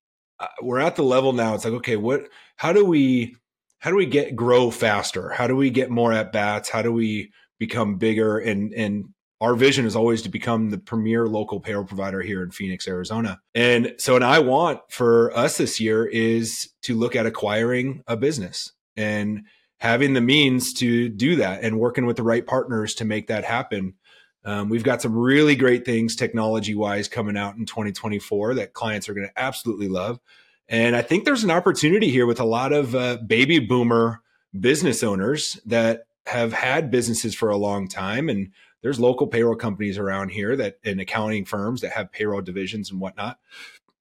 uh, 0.40 0.48
we're 0.60 0.80
at 0.80 0.96
the 0.96 1.02
level 1.02 1.32
now. 1.32 1.54
It's 1.54 1.64
like, 1.64 1.74
okay, 1.74 1.96
what, 1.96 2.28
how 2.56 2.72
do 2.72 2.84
we, 2.84 3.36
how 3.78 3.90
do 3.90 3.96
we 3.96 4.06
get 4.06 4.34
grow 4.34 4.70
faster? 4.70 5.30
How 5.30 5.46
do 5.46 5.54
we 5.54 5.70
get 5.70 5.90
more 5.90 6.12
at 6.12 6.32
bats? 6.32 6.68
How 6.68 6.82
do 6.82 6.92
we 6.92 7.32
become 7.58 7.96
bigger 7.96 8.38
and, 8.38 8.74
and 8.74 9.06
our 9.40 9.54
vision 9.54 9.84
is 9.84 9.94
always 9.94 10.22
to 10.22 10.28
become 10.28 10.70
the 10.70 10.78
premier 10.78 11.26
local 11.26 11.60
payroll 11.60 11.84
provider 11.84 12.22
here 12.22 12.42
in 12.42 12.50
Phoenix, 12.50 12.88
Arizona. 12.88 13.38
And 13.54 13.94
so, 13.98 14.16
and 14.16 14.24
I 14.24 14.38
want 14.38 14.80
for 14.88 15.36
us 15.36 15.58
this 15.58 15.78
year 15.78 16.06
is 16.06 16.70
to 16.82 16.94
look 16.94 17.14
at 17.14 17.26
acquiring 17.26 18.02
a 18.06 18.16
business 18.16 18.72
and 18.96 19.44
having 19.78 20.14
the 20.14 20.20
means 20.20 20.72
to 20.74 21.08
do 21.08 21.36
that 21.36 21.62
and 21.62 21.78
working 21.78 22.06
with 22.06 22.16
the 22.16 22.22
right 22.22 22.46
partners 22.46 22.94
to 22.94 23.04
make 23.04 23.26
that 23.28 23.44
happen. 23.44 23.94
Um, 24.44 24.68
we've 24.68 24.84
got 24.84 25.02
some 25.02 25.16
really 25.16 25.56
great 25.56 25.84
things 25.84 26.16
technology 26.16 26.74
wise 26.74 27.08
coming 27.08 27.36
out 27.36 27.56
in 27.56 27.66
2024 27.66 28.54
that 28.54 28.72
clients 28.72 29.08
are 29.08 29.14
going 29.14 29.26
to 29.26 29.40
absolutely 29.40 29.88
love. 29.88 30.20
And 30.68 30.96
I 30.96 31.02
think 31.02 31.24
there's 31.24 31.44
an 31.44 31.50
opportunity 31.50 32.10
here 32.10 32.26
with 32.26 32.40
a 32.40 32.44
lot 32.44 32.72
of 32.72 32.94
uh, 32.94 33.18
baby 33.18 33.58
boomer 33.58 34.22
business 34.58 35.02
owners 35.02 35.60
that 35.66 36.04
have 36.26 36.52
had 36.52 36.90
businesses 36.90 37.34
for 37.34 37.50
a 37.50 37.56
long 37.56 37.88
time 37.88 38.28
and 38.28 38.50
there's 38.82 39.00
local 39.00 39.26
payroll 39.26 39.56
companies 39.56 39.98
around 39.98 40.28
here 40.28 40.54
that 40.56 40.78
and 40.84 41.00
accounting 41.00 41.44
firms 41.44 41.80
that 41.80 41.92
have 41.92 42.12
payroll 42.12 42.40
divisions 42.40 42.90
and 42.90 43.00
whatnot 43.00 43.38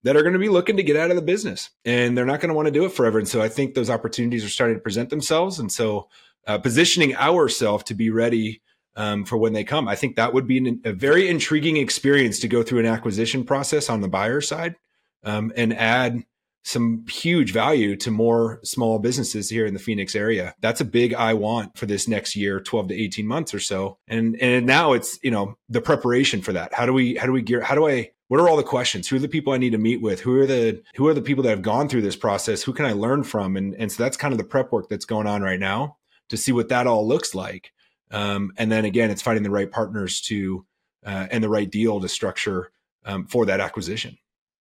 that 0.06 0.16
are 0.16 0.22
going 0.22 0.34
to 0.34 0.40
be 0.40 0.50
looking 0.50 0.78
to 0.78 0.84
get 0.84 0.96
out 0.96 1.10
of 1.10 1.16
the 1.16 1.22
business 1.22 1.72
and 1.84 2.16
they're 2.16 2.28
not 2.28 2.40
going 2.40 2.50
to 2.50 2.56
want 2.56 2.68
to 2.68 2.72
do 2.72 2.86
it 2.86 2.92
forever. 2.92 3.18
And 3.18 3.28
so 3.28 3.42
I 3.42 3.50
think 3.50 3.74
those 3.74 3.90
opportunities 3.90 4.46
are 4.46 4.50
starting 4.50 4.78
to 4.78 4.82
present 4.82 5.10
themselves. 5.10 5.58
And 5.58 5.72
so 5.72 6.08
uh, 6.46 6.60
positioning 6.60 7.16
ourselves 7.16 7.84
to 7.86 7.96
be 7.96 8.12
ready 8.12 8.62
um, 8.96 9.26
for 9.26 9.38
when 9.38 9.54
they 9.54 9.64
come, 9.64 9.88
I 9.88 9.96
think 9.96 10.16
that 10.16 10.32
would 10.32 10.48
be 10.48 10.60
an, 10.60 10.82
a 10.86 10.94
very 10.94 11.28
intriguing 11.28 11.78
experience 11.78 12.40
to 12.42 12.48
go 12.48 12.62
through 12.62 12.82
an 12.82 12.86
acquisition 12.86 13.44
process 13.44 13.90
on 13.90 14.02
the 14.02 14.08
buyer 14.08 14.42
side 14.42 14.76
um, 15.24 15.52
and 15.58 15.74
add 15.74 16.24
some 16.64 17.06
huge 17.10 17.52
value 17.52 17.96
to 17.96 18.12
more 18.12 18.60
small 18.64 19.00
businesses 19.00 19.50
here 19.50 19.66
in 19.66 19.74
the 19.74 19.80
Phoenix 19.80 20.16
area. 20.16 20.54
That's 20.62 20.82
a 20.82 20.86
big 20.86 21.16
I 21.16 21.34
want 21.34 21.78
for 21.78 21.88
this 21.88 22.08
next 22.08 22.36
year, 22.36 22.60
12 22.60 22.90
to 22.90 22.96
18 22.96 23.26
months 23.26 23.54
or 23.56 23.60
so. 23.60 23.98
And 24.08 24.40
and 24.40 24.68
now 24.68 24.94
it's, 24.94 25.20
you 25.24 25.32
know, 25.32 25.58
the 25.68 25.82
preparation 25.82 26.42
for 26.42 26.54
that. 26.54 26.74
How 26.74 26.86
do 26.86 26.94
we 26.94 27.16
how 27.16 27.26
do 27.26 27.32
we 27.32 27.42
gear 27.42 27.62
how 27.62 27.76
do 27.76 27.88
I 27.88 28.12
what 28.28 28.40
are 28.40 28.50
all 28.50 28.58
the 28.58 28.64
questions? 28.64 29.08
Who 29.08 29.18
are 29.18 29.20
the 29.20 29.28
people 29.28 29.54
I 29.54 29.58
need 29.58 29.72
to 29.72 29.78
meet 29.78 30.02
with? 30.02 30.22
Who 30.22 30.40
are 30.40 30.46
the 30.46 30.82
who 30.96 31.08
are 31.08 31.14
the 31.14 31.22
people 31.22 31.44
that 31.44 31.50
have 31.50 31.62
gone 31.62 31.88
through 31.88 32.02
this 32.02 32.16
process? 32.16 32.64
Who 32.64 32.74
can 32.74 32.86
I 32.86 32.94
learn 32.94 33.24
from? 33.24 33.56
And 33.56 33.76
and 33.76 33.92
so 33.92 34.02
that's 34.04 34.18
kind 34.18 34.34
of 34.34 34.38
the 34.38 34.44
prep 34.44 34.72
work 34.72 34.90
that's 34.90 35.06
going 35.06 35.28
on 35.28 35.42
right 35.42 35.60
now 35.60 35.98
to 36.30 36.38
see 36.38 36.52
what 36.52 36.70
that 36.70 36.88
all 36.88 37.08
looks 37.08 37.36
like. 37.36 37.72
Um, 38.12 38.52
and 38.58 38.72
then 38.72 38.86
again, 38.86 39.12
it's 39.12 39.22
finding 39.22 39.44
the 39.44 39.52
right 39.52 39.70
partners 39.70 40.22
to 40.22 40.66
uh, 41.06 41.28
and 41.30 41.44
the 41.44 41.50
right 41.50 41.70
deal 41.70 42.00
to 42.00 42.10
structure 42.10 42.72
um, 43.06 43.28
for 43.28 43.46
that 43.46 43.60
acquisition. 43.60 44.18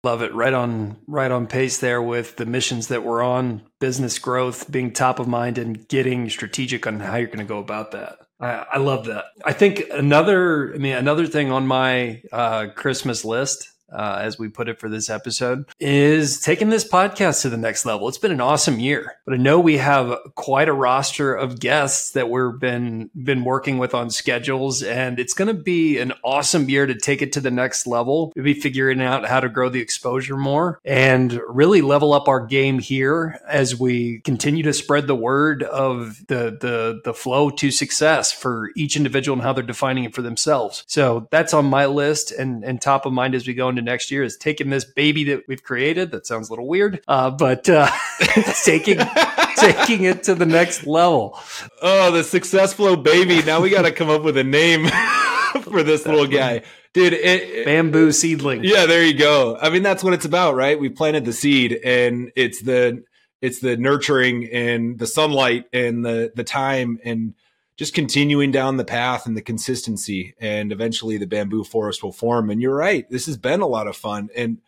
Love 0.05 0.23
it. 0.23 0.33
Right 0.33 0.53
on 0.53 0.97
right 1.07 1.31
on 1.31 1.47
pace 1.47 1.79
there 1.79 2.01
with 2.01 2.37
the 2.37 2.47
missions 2.47 2.89
that 2.89 3.05
we're 3.05 3.23
on, 3.23 3.63
business 3.81 4.19
growth 4.19 4.71
being 4.71 4.93
top 4.93 5.19
of 5.19 5.27
mind 5.27 5.59
and 5.59 5.89
getting 5.89 6.31
strategic 6.31 6.87
on 6.87 7.01
how 7.01 7.17
you're 7.17 7.27
going 7.27 7.39
to 7.39 7.45
go 7.45 7.59
about 7.59 7.91
that. 7.93 8.19
I, 8.41 8.65
I, 8.75 8.79
love 8.79 9.07
that. 9.07 9.25
I 9.45 9.53
think 9.53 9.83
another 9.91 10.73
I 10.73 10.79
mean 10.79 10.95
another 10.95 11.27
thing 11.27 11.51
on 11.51 11.67
my 11.67 12.23
uh, 12.33 12.69
Christmas 12.77 13.25
list 13.25 13.73
uh, 13.93 14.19
as 14.21 14.39
we 14.39 14.49
put 14.49 14.69
it 14.69 14.79
for 14.79 14.89
this 14.89 15.11
episode, 15.11 15.65
is 15.81 16.41
taking 16.41 16.71
this 16.71 16.87
podcast 16.87 17.43
to 17.43 17.49
the 17.49 17.57
next 17.57 17.87
level. 17.87 18.09
It's 18.09 18.19
been 18.19 18.33
an 18.33 18.41
awesome 18.41 18.79
year, 18.79 19.17
but 19.25 19.35
I 19.35 19.39
know 19.39 19.61
we 19.61 19.79
have 19.79 20.19
quite 20.35 20.69
a 20.69 20.73
roster 20.73 21.35
of 21.35 21.61
guests 21.61 22.13
that 22.13 22.31
we've 22.31 22.59
been 22.59 23.11
been 23.15 23.45
working 23.45 23.79
with 23.79 23.95
on 23.95 24.11
schedules, 24.11 24.83
and 24.83 25.19
it's 25.19 25.35
going 25.35 25.49
to 25.49 25.63
be 25.63 25.99
an 25.99 26.13
awesome 26.25 26.69
year 26.69 26.87
to 26.87 26.95
take 26.95 27.23
it 27.23 27.33
to 27.33 27.41
the 27.41 27.51
next 27.51 27.87
level. 27.87 28.33
We'll 28.37 28.45
be 28.45 28.55
figuring 28.55 29.01
out 29.01 29.27
how 29.27 29.41
to 29.41 29.49
grow 29.49 29.69
the 29.69 29.81
exposure 29.81 30.37
more 30.37 30.81
and 30.85 31.41
really 31.49 31.83
level 31.83 32.13
up 32.13 32.29
our 32.29 32.45
game 32.45 32.79
here 32.79 33.41
as 33.49 33.79
we 33.79 34.21
continue 34.21 34.63
to 34.65 34.73
spread 34.73 35.07
the 35.07 35.15
word 35.15 35.63
of 35.63 36.27
the 36.27 36.57
the 36.61 37.01
the 37.05 37.15
flow 37.15 37.51
to 37.51 37.71
success 37.71 38.33
for 38.33 38.71
each 38.77 38.97
individual 38.97 39.35
and 39.35 39.43
how 39.43 39.53
they're 39.53 39.63
defining 39.63 40.05
it 40.05 40.15
for 40.15 40.23
themselves. 40.23 40.85
So 40.87 41.29
that's 41.31 41.55
on 41.55 41.67
my 41.67 41.87
list 41.87 42.33
and 42.33 42.65
and 42.65 42.81
top 42.81 43.07
of 43.07 43.13
mind 43.13 43.35
as 43.35 43.47
we 43.47 43.55
go 43.55 43.69
into 43.79 43.91
next 43.91 44.11
year 44.11 44.23
is 44.23 44.37
taking 44.37 44.71
this 44.71 44.85
baby 44.85 45.25
that 45.25 45.45
we've 45.49 45.63
created. 45.63 46.11
That 46.11 46.27
sounds 46.27 46.49
a 46.49 46.53
little 46.53 46.67
weird, 46.67 47.01
uh, 47.09 47.31
but 47.31 47.69
uh, 47.69 47.91
taking 48.65 48.99
taking 49.57 50.05
it 50.05 50.25
to 50.25 50.35
the 50.35 50.47
next 50.47 50.87
level. 50.87 51.39
Oh, 51.81 52.11
the 52.11 52.25
success 52.25 52.73
flow 52.73 52.97
baby! 52.97 53.43
Now 53.43 53.61
we 53.61 53.71
got 53.71 53.83
to 53.83 53.93
come 53.93 54.11
up 54.11 54.23
with 54.23 54.37
a 54.37 54.45
name 54.45 54.89
for 55.63 55.83
this 55.83 56.07
little 56.07 56.27
guy. 56.27 56.63
Dude, 56.93 57.13
it, 57.13 57.65
bamboo 57.65 58.13
seedling. 58.13 58.65
Yeah, 58.65 58.87
there 58.87 59.05
you 59.05 59.15
go. 59.15 59.57
I 59.61 59.71
mean, 59.71 59.83
that's 59.83 60.03
what 60.03 60.15
it's 60.15 60.25
about, 60.25 60.55
right? 60.55 60.79
We 60.79 60.89
planted 60.89 61.25
the 61.25 61.33
seed, 61.33 61.79
and 61.85 62.33
it's 62.35 62.63
the 62.63 63.05
it's 63.41 63.61
the 63.61 63.77
nurturing 63.77 64.49
and 64.53 64.99
the 64.99 65.07
sunlight 65.07 65.67
and 65.73 66.05
the 66.05 66.33
the 66.35 66.45
time 66.45 66.99
and 67.05 67.35
just 67.79 67.95
continuing 67.95 68.51
down 68.51 68.77
the 68.77 68.85
path 68.85 69.25
and 69.25 69.37
the 69.37 69.41
consistency 69.41 70.35
and 70.41 70.73
eventually 70.73 71.17
the 71.17 71.27
bamboo 71.27 71.63
forest 71.63 72.03
will 72.03 72.13
form. 72.13 72.51
And 72.51 72.61
you're 72.61 72.75
right 72.75 73.09
this 73.09 73.27
has 73.27 73.39
been 73.39 73.61
a 73.61 73.67
lot 73.67 73.87
of 73.87 73.97
fun. 73.97 74.29
And 74.37 74.59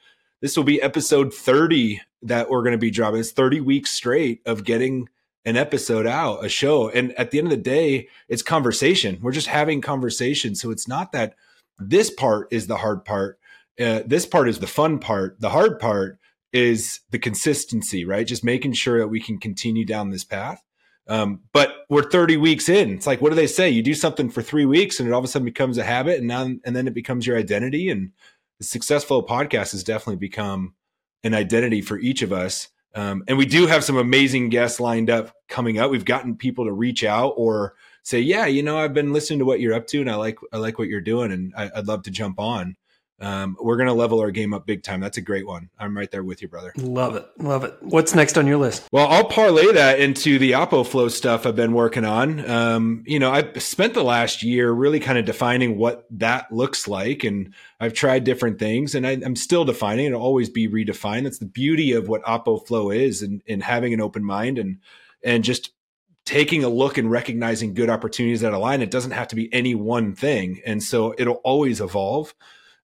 this 0.40 0.56
will 0.56 0.64
be 0.64 0.80
episode 0.80 1.34
30 1.34 2.00
that 2.22 2.48
we're 2.48 2.62
going 2.62 2.72
to 2.72 2.78
be 2.78 2.90
dropping. 2.90 3.20
It's 3.20 3.32
30 3.32 3.60
weeks 3.60 3.90
straight 3.90 4.40
of 4.46 4.64
getting 4.64 5.08
an 5.44 5.56
episode 5.56 6.06
out 6.06 6.44
a 6.44 6.48
show. 6.48 6.88
And 6.88 7.12
at 7.18 7.32
the 7.32 7.38
end 7.38 7.48
of 7.48 7.50
the 7.50 7.56
day 7.56 8.08
it's 8.28 8.42
conversation. 8.42 9.18
We're 9.20 9.32
just 9.32 9.48
having 9.48 9.80
conversation. 9.80 10.54
So 10.54 10.70
it's 10.70 10.86
not 10.86 11.10
that 11.10 11.34
this 11.80 12.10
part 12.10 12.46
is 12.52 12.68
the 12.68 12.76
hard 12.76 13.04
part. 13.04 13.40
Uh, 13.78 14.02
this 14.06 14.24
part 14.24 14.48
is 14.48 14.60
the 14.60 14.66
fun 14.68 15.00
part. 15.00 15.40
The 15.40 15.50
hard 15.50 15.80
part 15.80 16.18
is 16.52 17.00
the 17.10 17.18
consistency 17.18 18.04
right? 18.04 18.26
Just 18.26 18.44
making 18.44 18.74
sure 18.74 19.00
that 19.00 19.08
we 19.08 19.20
can 19.20 19.38
continue 19.38 19.84
down 19.84 20.10
this 20.10 20.24
path 20.24 20.62
um, 21.06 21.40
but 21.52 21.86
we're 21.88 22.08
30 22.08 22.36
weeks 22.36 22.68
in. 22.68 22.90
It's 22.90 23.06
like, 23.06 23.20
what 23.20 23.30
do 23.30 23.34
they 23.34 23.46
say? 23.46 23.68
You 23.68 23.82
do 23.82 23.94
something 23.94 24.30
for 24.30 24.42
three 24.42 24.64
weeks 24.64 25.00
and 25.00 25.08
it 25.08 25.12
all 25.12 25.18
of 25.18 25.24
a 25.24 25.28
sudden 25.28 25.44
becomes 25.44 25.78
a 25.78 25.84
habit 25.84 26.18
and 26.18 26.28
now, 26.28 26.42
and 26.42 26.76
then 26.76 26.86
it 26.86 26.94
becomes 26.94 27.26
your 27.26 27.36
identity. 27.36 27.90
And 27.90 28.12
the 28.58 28.64
Success 28.64 29.04
Flow 29.04 29.22
podcast 29.22 29.72
has 29.72 29.82
definitely 29.82 30.16
become 30.16 30.74
an 31.24 31.34
identity 31.34 31.82
for 31.82 31.98
each 31.98 32.22
of 32.22 32.32
us. 32.32 32.68
Um, 32.94 33.24
and 33.28 33.38
we 33.38 33.46
do 33.46 33.66
have 33.66 33.84
some 33.84 33.96
amazing 33.96 34.48
guests 34.48 34.80
lined 34.80 35.10
up 35.10 35.34
coming 35.48 35.78
up. 35.78 35.90
We've 35.90 36.04
gotten 36.04 36.36
people 36.36 36.64
to 36.64 36.72
reach 36.72 37.04
out 37.04 37.34
or 37.36 37.74
say, 38.02 38.20
yeah, 38.20 38.46
you 38.46 38.62
know, 38.62 38.78
I've 38.78 38.94
been 38.94 39.12
listening 39.12 39.38
to 39.40 39.44
what 39.44 39.60
you're 39.60 39.74
up 39.74 39.86
to 39.88 40.00
and 40.00 40.10
I 40.10 40.16
like, 40.16 40.38
I 40.52 40.58
like 40.58 40.78
what 40.78 40.88
you're 40.88 41.00
doing 41.00 41.32
and 41.32 41.52
I, 41.56 41.70
would 41.76 41.88
love 41.88 42.02
to 42.04 42.10
jump 42.10 42.38
on 42.40 42.76
um, 43.20 43.56
we're 43.60 43.76
going 43.76 43.86
to 43.86 43.92
level 43.92 44.20
our 44.20 44.30
game 44.30 44.54
up 44.54 44.66
big 44.66 44.82
time. 44.82 45.00
That's 45.00 45.18
a 45.18 45.20
great 45.20 45.46
one. 45.46 45.68
I'm 45.78 45.96
right 45.96 46.10
there 46.10 46.24
with 46.24 46.40
you, 46.40 46.48
brother. 46.48 46.72
Love 46.76 47.16
it. 47.16 47.26
Love 47.38 47.64
it. 47.64 47.76
What's 47.80 48.14
next 48.14 48.38
on 48.38 48.46
your 48.46 48.56
list? 48.56 48.88
Well, 48.92 49.06
I'll 49.08 49.26
parlay 49.26 49.72
that 49.72 50.00
into 50.00 50.38
the 50.38 50.52
Oppo 50.52 50.86
Flow 50.86 51.08
stuff 51.08 51.46
I've 51.46 51.56
been 51.56 51.74
working 51.74 52.06
on. 52.06 52.48
Um, 52.48 53.04
you 53.06 53.18
know, 53.18 53.30
I've 53.30 53.62
spent 53.62 53.92
the 53.92 54.02
last 54.02 54.42
year 54.42 54.70
really 54.70 55.00
kind 55.00 55.18
of 55.18 55.26
defining 55.26 55.76
what 55.76 56.06
that 56.12 56.50
looks 56.50 56.88
like. 56.88 57.22
And 57.22 57.52
I've 57.78 57.92
tried 57.92 58.24
different 58.24 58.58
things 58.58 58.94
and 58.94 59.06
I, 59.06 59.12
am 59.12 59.36
still 59.36 59.66
defining. 59.66 60.06
It'll 60.06 60.22
always 60.22 60.48
be 60.48 60.68
redefined. 60.68 61.24
That's 61.24 61.38
the 61.38 61.46
beauty 61.46 61.92
of 61.92 62.08
what 62.08 62.22
Oppo 62.22 62.66
Flow 62.66 62.90
is 62.90 63.20
and, 63.20 63.42
and 63.46 63.62
having 63.62 63.92
an 63.92 64.00
open 64.00 64.24
mind 64.24 64.58
and, 64.58 64.78
and 65.22 65.44
just 65.44 65.72
taking 66.24 66.64
a 66.64 66.68
look 66.68 66.96
and 66.96 67.10
recognizing 67.10 67.74
good 67.74 67.90
opportunities 67.90 68.40
that 68.40 68.52
align. 68.54 68.80
It 68.80 68.90
doesn't 68.90 69.10
have 69.10 69.28
to 69.28 69.36
be 69.36 69.52
any 69.52 69.74
one 69.74 70.14
thing. 70.14 70.62
And 70.64 70.82
so 70.82 71.14
it'll 71.18 71.40
always 71.44 71.80
evolve. 71.80 72.34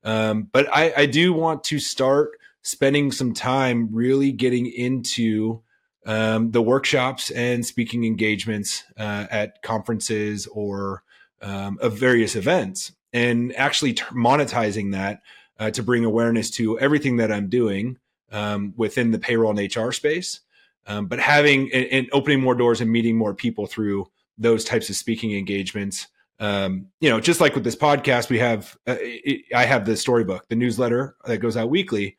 Um, 0.06 0.48
but 0.52 0.68
I, 0.72 0.92
I 0.96 1.06
do 1.06 1.32
want 1.32 1.64
to 1.64 1.80
start 1.80 2.30
spending 2.62 3.10
some 3.10 3.34
time 3.34 3.88
really 3.92 4.30
getting 4.30 4.66
into 4.66 5.62
um, 6.06 6.52
the 6.52 6.62
workshops 6.62 7.30
and 7.30 7.66
speaking 7.66 8.04
engagements 8.04 8.84
uh, 8.96 9.26
at 9.30 9.62
conferences 9.62 10.46
or 10.46 11.02
um, 11.42 11.78
of 11.82 11.98
various 11.98 12.36
events 12.36 12.92
and 13.12 13.54
actually 13.56 13.94
t- 13.94 14.04
monetizing 14.12 14.92
that 14.92 15.22
uh, 15.58 15.70
to 15.72 15.82
bring 15.82 16.04
awareness 16.04 16.50
to 16.50 16.78
everything 16.78 17.16
that 17.16 17.32
I'm 17.32 17.48
doing 17.48 17.98
um, 18.30 18.74
within 18.76 19.10
the 19.10 19.18
payroll 19.18 19.58
and 19.58 19.76
HR 19.76 19.90
space. 19.90 20.40
Um, 20.86 21.06
but 21.06 21.18
having 21.18 21.72
and, 21.72 21.86
and, 21.86 22.08
opening 22.12 22.40
more 22.40 22.54
doors 22.54 22.80
and 22.80 22.92
meeting 22.92 23.16
more 23.16 23.34
people 23.34 23.66
through 23.66 24.08
those 24.38 24.64
types 24.64 24.88
of 24.88 24.94
speaking 24.94 25.36
engagements 25.36 26.06
um, 26.38 26.88
you 27.00 27.08
know, 27.10 27.20
just 27.20 27.40
like 27.40 27.54
with 27.54 27.64
this 27.64 27.76
podcast, 27.76 28.28
we 28.28 28.38
have, 28.38 28.76
uh, 28.86 28.96
I 29.54 29.64
have 29.64 29.86
the 29.86 29.96
storybook, 29.96 30.48
the 30.48 30.56
newsletter 30.56 31.16
that 31.24 31.38
goes 31.38 31.56
out 31.56 31.70
weekly. 31.70 32.16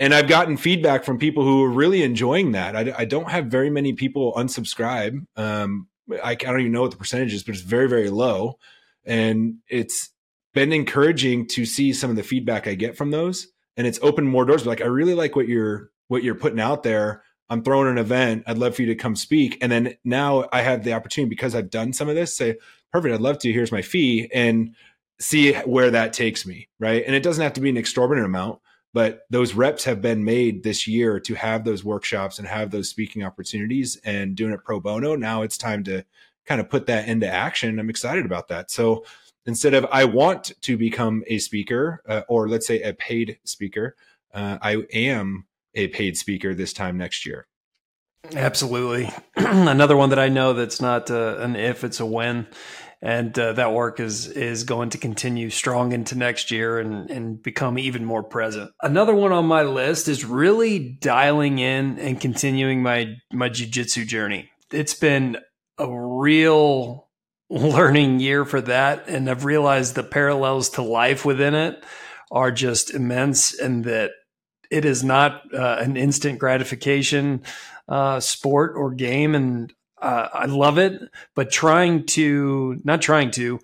And 0.00 0.14
I've 0.14 0.28
gotten 0.28 0.56
feedback 0.56 1.04
from 1.04 1.18
people 1.18 1.42
who 1.42 1.64
are 1.64 1.70
really 1.70 2.02
enjoying 2.02 2.52
that. 2.52 2.76
I, 2.76 2.94
I 2.98 3.04
don't 3.04 3.30
have 3.30 3.46
very 3.46 3.70
many 3.70 3.92
people 3.92 4.32
unsubscribe. 4.34 5.26
Um, 5.36 5.88
I, 6.22 6.32
I 6.32 6.34
don't 6.34 6.60
even 6.60 6.72
know 6.72 6.82
what 6.82 6.92
the 6.92 6.96
percentage 6.96 7.34
is, 7.34 7.42
but 7.42 7.54
it's 7.54 7.64
very, 7.64 7.88
very 7.88 8.10
low. 8.10 8.58
And 9.04 9.56
it's 9.68 10.10
been 10.54 10.72
encouraging 10.72 11.46
to 11.48 11.66
see 11.66 11.92
some 11.92 12.10
of 12.10 12.16
the 12.16 12.22
feedback 12.22 12.66
I 12.66 12.74
get 12.74 12.96
from 12.96 13.10
those 13.10 13.48
and 13.78 13.86
it's 13.86 14.00
opened 14.02 14.28
more 14.28 14.44
doors. 14.44 14.66
Like 14.66 14.82
I 14.82 14.86
really 14.86 15.14
like 15.14 15.36
what 15.36 15.48
you're 15.48 15.90
what 16.08 16.22
you're 16.22 16.34
putting 16.34 16.60
out 16.60 16.82
there. 16.82 17.22
I'm 17.48 17.62
throwing 17.62 17.88
an 17.88 17.96
event. 17.96 18.42
I'd 18.46 18.58
love 18.58 18.74
for 18.74 18.82
you 18.82 18.88
to 18.88 18.94
come 18.94 19.16
speak. 19.16 19.56
And 19.62 19.72
then 19.72 19.94
now 20.04 20.46
I 20.52 20.60
have 20.60 20.84
the 20.84 20.92
opportunity 20.92 21.30
because 21.30 21.54
I've 21.54 21.70
done 21.70 21.94
some 21.94 22.08
of 22.08 22.14
this. 22.14 22.36
Say, 22.36 22.56
perfect. 22.92 23.14
I'd 23.14 23.20
love 23.20 23.38
to. 23.40 23.52
Here's 23.52 23.72
my 23.72 23.82
fee, 23.82 24.30
and 24.32 24.74
see 25.20 25.52
where 25.54 25.90
that 25.90 26.12
takes 26.12 26.46
me. 26.46 26.68
Right. 26.78 27.02
And 27.06 27.14
it 27.14 27.22
doesn't 27.22 27.42
have 27.42 27.54
to 27.54 27.60
be 27.60 27.70
an 27.70 27.76
exorbitant 27.76 28.26
amount, 28.26 28.60
but 28.92 29.22
those 29.30 29.54
reps 29.54 29.84
have 29.84 30.00
been 30.00 30.24
made 30.24 30.62
this 30.62 30.86
year 30.86 31.20
to 31.20 31.34
have 31.34 31.64
those 31.64 31.84
workshops 31.84 32.38
and 32.38 32.46
have 32.46 32.70
those 32.70 32.88
speaking 32.88 33.24
opportunities 33.24 34.00
and 34.04 34.36
doing 34.36 34.52
it 34.52 34.64
pro 34.64 34.80
bono. 34.80 35.16
Now 35.16 35.42
it's 35.42 35.58
time 35.58 35.84
to 35.84 36.04
kind 36.46 36.60
of 36.60 36.70
put 36.70 36.86
that 36.86 37.08
into 37.08 37.28
action. 37.28 37.78
I'm 37.78 37.90
excited 37.90 38.24
about 38.24 38.48
that. 38.48 38.70
So 38.70 39.04
instead 39.46 39.74
of 39.74 39.86
I 39.92 40.04
want 40.04 40.52
to 40.62 40.76
become 40.76 41.24
a 41.26 41.38
speaker 41.38 42.02
uh, 42.08 42.22
or 42.28 42.48
let's 42.48 42.66
say 42.66 42.80
a 42.82 42.94
paid 42.94 43.38
speaker, 43.44 43.96
uh, 44.32 44.58
I 44.62 44.84
am 44.92 45.46
a 45.74 45.88
paid 45.88 46.16
speaker 46.16 46.54
this 46.54 46.72
time 46.72 46.96
next 46.96 47.26
year. 47.26 47.46
Absolutely. 48.34 49.10
Another 49.36 49.96
one 49.96 50.10
that 50.10 50.18
I 50.18 50.28
know 50.28 50.52
that's 50.52 50.80
not 50.80 51.10
uh, 51.10 51.36
an 51.38 51.56
if, 51.56 51.84
it's 51.84 52.00
a 52.00 52.06
when. 52.06 52.46
And 53.00 53.38
uh, 53.38 53.52
that 53.52 53.72
work 53.72 54.00
is 54.00 54.26
is 54.26 54.64
going 54.64 54.90
to 54.90 54.98
continue 54.98 55.50
strong 55.50 55.92
into 55.92 56.18
next 56.18 56.50
year 56.50 56.80
and, 56.80 57.08
and 57.08 57.40
become 57.40 57.78
even 57.78 58.04
more 58.04 58.24
present. 58.24 58.72
Another 58.82 59.14
one 59.14 59.30
on 59.30 59.46
my 59.46 59.62
list 59.62 60.08
is 60.08 60.24
really 60.24 60.80
dialing 61.00 61.60
in 61.60 62.00
and 62.00 62.20
continuing 62.20 62.82
my 62.82 63.14
my 63.32 63.50
jujitsu 63.50 64.04
journey. 64.04 64.50
It's 64.72 64.94
been 64.94 65.36
a 65.78 65.88
real 65.88 67.08
learning 67.50 68.18
year 68.18 68.44
for 68.44 68.60
that, 68.62 69.08
and 69.08 69.30
I've 69.30 69.44
realized 69.44 69.94
the 69.94 70.02
parallels 70.02 70.70
to 70.70 70.82
life 70.82 71.24
within 71.24 71.54
it 71.54 71.84
are 72.32 72.50
just 72.50 72.92
immense, 72.92 73.56
and 73.56 73.84
that 73.84 74.10
it 74.72 74.84
is 74.84 75.04
not 75.04 75.42
uh, 75.54 75.76
an 75.78 75.96
instant 75.96 76.40
gratification 76.40 77.42
uh, 77.88 78.20
sport 78.20 78.74
or 78.76 78.92
game, 78.92 79.34
and 79.34 79.72
uh, 80.00 80.28
I 80.32 80.46
love 80.46 80.78
it. 80.78 81.00
But 81.34 81.50
trying 81.50 82.06
to, 82.06 82.80
not 82.84 83.02
trying 83.02 83.30
to, 83.32 83.60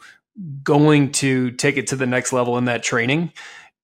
going 0.62 1.12
to 1.12 1.52
take 1.52 1.76
it 1.76 1.86
to 1.88 1.96
the 1.96 2.06
next 2.06 2.32
level 2.32 2.58
in 2.58 2.64
that 2.64 2.82
training 2.82 3.32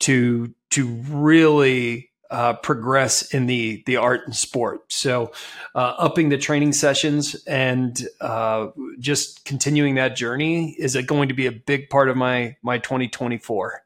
to 0.00 0.52
to 0.70 0.86
really 0.86 2.10
uh, 2.30 2.54
progress 2.54 3.34
in 3.34 3.46
the 3.46 3.82
the 3.86 3.96
art 3.96 4.22
and 4.24 4.34
sport. 4.34 4.92
So, 4.92 5.32
uh, 5.74 5.94
upping 5.98 6.28
the 6.28 6.38
training 6.38 6.72
sessions 6.72 7.34
and 7.46 8.00
uh, 8.20 8.68
just 8.98 9.44
continuing 9.44 9.96
that 9.96 10.16
journey 10.16 10.74
is 10.78 10.96
going 11.06 11.28
to 11.28 11.34
be 11.34 11.46
a 11.46 11.52
big 11.52 11.90
part 11.90 12.08
of 12.08 12.16
my 12.16 12.56
my 12.62 12.78
2024 12.78 13.82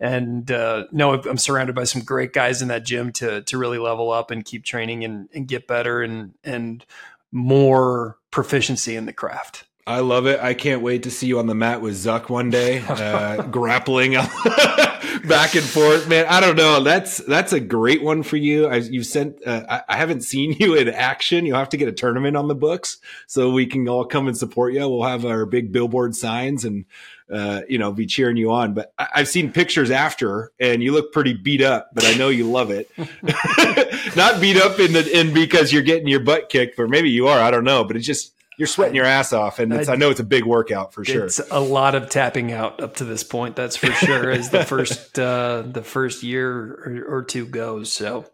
and 0.00 0.50
uh, 0.50 0.84
no, 0.92 1.14
I'm 1.14 1.38
surrounded 1.38 1.74
by 1.74 1.84
some 1.84 2.02
great 2.02 2.32
guys 2.32 2.62
in 2.62 2.68
that 2.68 2.84
gym 2.84 3.12
to 3.14 3.42
to 3.42 3.58
really 3.58 3.78
level 3.78 4.10
up 4.10 4.30
and 4.30 4.44
keep 4.44 4.64
training 4.64 5.04
and, 5.04 5.28
and 5.34 5.48
get 5.48 5.66
better 5.66 6.02
and 6.02 6.34
and 6.44 6.84
more 7.32 8.18
proficiency 8.30 8.96
in 8.96 9.06
the 9.06 9.12
craft. 9.12 9.64
I 9.88 10.00
love 10.00 10.26
it. 10.26 10.38
I 10.38 10.52
can't 10.52 10.82
wait 10.82 11.04
to 11.04 11.10
see 11.10 11.28
you 11.28 11.38
on 11.38 11.46
the 11.46 11.54
mat 11.54 11.80
with 11.80 11.94
Zuck 11.94 12.28
one 12.28 12.50
day, 12.50 12.80
uh, 12.88 13.42
grappling 13.44 14.12
back 15.24 15.54
and 15.54 15.64
forth. 15.64 16.06
Man, 16.06 16.26
I 16.28 16.40
don't 16.40 16.56
know. 16.56 16.82
That's 16.82 17.16
that's 17.18 17.54
a 17.54 17.60
great 17.60 18.02
one 18.02 18.22
for 18.22 18.36
you. 18.36 18.66
I, 18.66 18.76
you 18.76 19.02
sent. 19.02 19.38
Uh, 19.46 19.64
I, 19.68 19.82
I, 19.88 19.96
haven't 19.96 20.24
seen 20.24 20.52
you 20.58 20.74
in 20.74 20.88
action. 20.88 21.46
You'll 21.46 21.58
have 21.58 21.70
to 21.70 21.78
get 21.78 21.88
a 21.88 21.92
tournament 21.92 22.36
on 22.36 22.48
the 22.48 22.54
books 22.54 22.98
so 23.26 23.50
we 23.50 23.64
can 23.64 23.88
all 23.88 24.04
come 24.04 24.28
and 24.28 24.36
support 24.36 24.74
you. 24.74 24.80
We'll 24.80 25.04
have 25.04 25.24
our 25.24 25.46
big 25.46 25.72
billboard 25.72 26.14
signs 26.14 26.66
and 26.66 26.84
uh, 27.32 27.62
you 27.68 27.78
know, 27.78 27.92
be 27.92 28.06
cheering 28.06 28.36
you 28.36 28.50
on. 28.52 28.74
But 28.74 28.92
I- 28.98 29.08
have 29.14 29.28
seen 29.28 29.52
pictures 29.52 29.90
after, 29.90 30.52
and 30.58 30.82
you 30.82 30.92
look 30.92 31.12
pretty 31.12 31.34
beat 31.34 31.62
up. 31.62 31.90
But 31.92 32.04
I 32.04 32.14
know 32.14 32.28
you 32.28 32.50
love 32.50 32.70
it. 32.70 32.90
Not 34.16 34.40
beat 34.40 34.56
up 34.56 34.78
in 34.78 34.92
the 34.92 35.08
in 35.18 35.32
because 35.32 35.72
you're 35.72 35.82
getting 35.82 36.08
your 36.08 36.20
butt 36.20 36.48
kicked, 36.48 36.78
or 36.78 36.88
maybe 36.88 37.10
you 37.10 37.28
are. 37.28 37.38
I 37.38 37.50
don't 37.50 37.64
know. 37.64 37.84
But 37.84 37.96
it's 37.96 38.06
just 38.06 38.32
you're 38.58 38.66
sweating 38.66 38.96
your 38.96 39.04
ass 39.04 39.32
off, 39.32 39.60
and 39.60 39.72
I, 39.72 39.92
I, 39.92 39.96
know 39.96 40.10
it's 40.10 40.18
a 40.18 40.24
big 40.24 40.44
workout 40.44 40.92
for 40.92 41.04
sure. 41.04 41.26
It's 41.26 41.40
a 41.50 41.60
lot 41.60 41.94
of 41.94 42.10
tapping 42.10 42.52
out 42.52 42.82
up 42.82 42.96
to 42.96 43.04
this 43.04 43.22
point. 43.22 43.54
That's 43.54 43.76
for 43.76 43.92
sure. 43.92 44.30
as 44.30 44.50
the 44.50 44.64
first 44.64 45.16
uh, 45.18 45.62
the 45.62 45.82
first 45.82 46.24
year 46.24 46.50
or, 46.50 47.18
or 47.18 47.22
two 47.22 47.46
goes, 47.46 47.92
so 47.92 48.26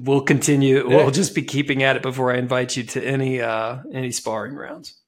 we'll 0.00 0.22
continue. 0.22 0.88
We'll 0.88 1.12
just 1.12 1.36
be 1.36 1.42
keeping 1.42 1.84
at 1.84 1.94
it 1.94 2.02
before 2.02 2.32
I 2.32 2.38
invite 2.38 2.76
you 2.76 2.82
to 2.82 3.02
any 3.02 3.40
uh, 3.40 3.78
any 3.92 4.10
sparring 4.10 4.54
rounds. 4.54 4.98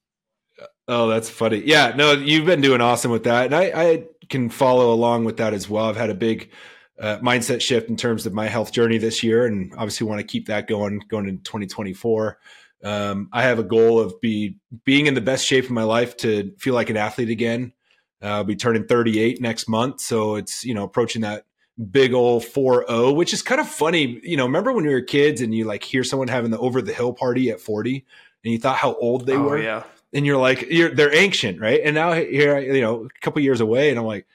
Oh, 0.87 1.07
that's 1.07 1.29
funny. 1.29 1.63
Yeah, 1.65 1.93
no, 1.95 2.11
you've 2.11 2.45
been 2.45 2.59
doing 2.59 2.81
awesome 2.81 3.11
with 3.11 3.23
that, 3.23 3.45
and 3.45 3.55
I, 3.55 3.71
I 3.73 4.03
can 4.29 4.49
follow 4.49 4.93
along 4.93 5.23
with 5.23 5.37
that 5.37 5.53
as 5.53 5.69
well. 5.69 5.85
I've 5.85 5.95
had 5.95 6.09
a 6.09 6.15
big 6.15 6.51
uh, 6.99 7.17
mindset 7.19 7.61
shift 7.61 7.89
in 7.89 7.95
terms 7.95 8.25
of 8.25 8.33
my 8.33 8.47
health 8.47 8.71
journey 8.71 8.97
this 8.97 9.23
year, 9.23 9.45
and 9.45 9.71
obviously 9.73 10.05
want 10.05 10.19
to 10.19 10.27
keep 10.27 10.47
that 10.47 10.67
going 10.67 11.01
going 11.07 11.29
into 11.29 11.43
2024. 11.43 12.37
Um, 12.83 13.29
I 13.31 13.43
have 13.43 13.57
a 13.57 13.63
goal 13.63 13.99
of 13.99 14.19
be 14.19 14.57
being 14.83 15.07
in 15.07 15.13
the 15.13 15.21
best 15.21 15.45
shape 15.45 15.65
of 15.65 15.71
my 15.71 15.83
life 15.83 16.17
to 16.17 16.51
feel 16.57 16.73
like 16.73 16.89
an 16.89 16.97
athlete 16.97 17.29
again. 17.29 17.73
Uh, 18.21 18.27
I'll 18.27 18.43
be 18.43 18.55
turning 18.55 18.85
38 18.85 19.39
next 19.39 19.69
month, 19.69 20.01
so 20.01 20.35
it's 20.35 20.65
you 20.65 20.73
know 20.73 20.83
approaching 20.83 21.21
that 21.21 21.45
big 21.89 22.13
old 22.13 22.43
4-0, 22.43 23.15
which 23.15 23.33
is 23.33 23.41
kind 23.41 23.61
of 23.61 23.67
funny. 23.67 24.19
You 24.23 24.35
know, 24.35 24.45
remember 24.45 24.73
when 24.73 24.85
we 24.85 24.93
were 24.93 25.01
kids 25.01 25.39
and 25.39 25.55
you 25.55 25.63
like 25.63 25.83
hear 25.83 26.03
someone 26.03 26.27
having 26.27 26.51
the 26.51 26.59
over 26.59 26.81
the 26.81 26.93
hill 26.93 27.13
party 27.13 27.49
at 27.49 27.61
40, 27.61 28.05
and 28.43 28.51
you 28.51 28.59
thought 28.59 28.75
how 28.75 28.95
old 28.95 29.25
they 29.25 29.37
oh, 29.37 29.43
were. 29.43 29.61
Yeah 29.61 29.83
and 30.13 30.25
you're 30.25 30.37
like 30.37 30.67
you're 30.69 30.93
they're 30.93 31.15
ancient 31.15 31.59
right? 31.59 31.81
And 31.83 31.95
now 31.95 32.13
here 32.13 32.59
you 32.59 32.81
know 32.81 33.05
a 33.05 33.21
couple 33.21 33.41
years 33.41 33.61
away 33.61 33.89
and 33.89 33.99
i'm 33.99 34.05
like 34.05 34.25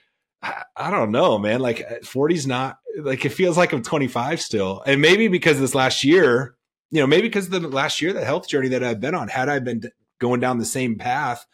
I, 0.77 0.91
don't 0.91 1.11
know 1.11 1.39
man. 1.39 1.61
Like 1.61 1.79
40's 2.03 2.47
not 2.47 2.79
like 2.99 3.25
it 3.25 3.31
feels 3.31 3.57
like 3.57 3.73
i'm 3.73 3.83
25 3.83 4.41
still. 4.41 4.83
And 4.87 5.01
maybe 5.01 5.29
because 5.29 5.59
this 5.59 5.75
last 5.75 6.05
year 6.05 6.57
you 6.91 7.01
know 7.01 7.07
maybe 7.07 7.29
because 7.29 7.49
the 7.49 7.61
last 7.61 8.01
year 8.01 8.12
the 8.12 8.25
health 8.25 8.49
journey 8.49 8.69
that 8.69 8.85
i've 8.85 9.01
been 9.01 9.15
on 9.15 9.29
had 9.29 9.49
i 9.49 9.59
been 9.59 9.83
going 10.21 10.41
down 10.41 10.59
the 10.59 10.65
same 10.65 10.97
path 10.97 11.45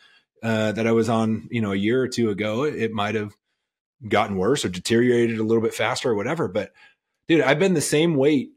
uh, 0.43 0.73
that 0.73 0.87
i 0.87 0.93
was 0.93 1.09
on 1.09 1.49
you 1.51 1.61
know 1.61 1.73
a 1.73 1.77
year 1.77 2.03
or 2.03 2.09
two 2.09 2.31
ago 2.31 2.65
it 2.65 2.93
might 2.93 3.15
have 3.15 3.33
gotten 4.09 4.37
worse 4.37 4.65
or 4.65 4.69
deteriorated 4.69 5.39
a 5.39 5.45
little 5.45 5.63
bit 5.63 5.75
faster 5.75 6.11
or 6.11 6.15
whatever. 6.15 6.49
But 6.49 6.73
dude 7.29 7.41
i've 7.41 7.59
been 7.59 7.75
the 7.75 7.81
same 7.81 8.17
weight 8.17 8.51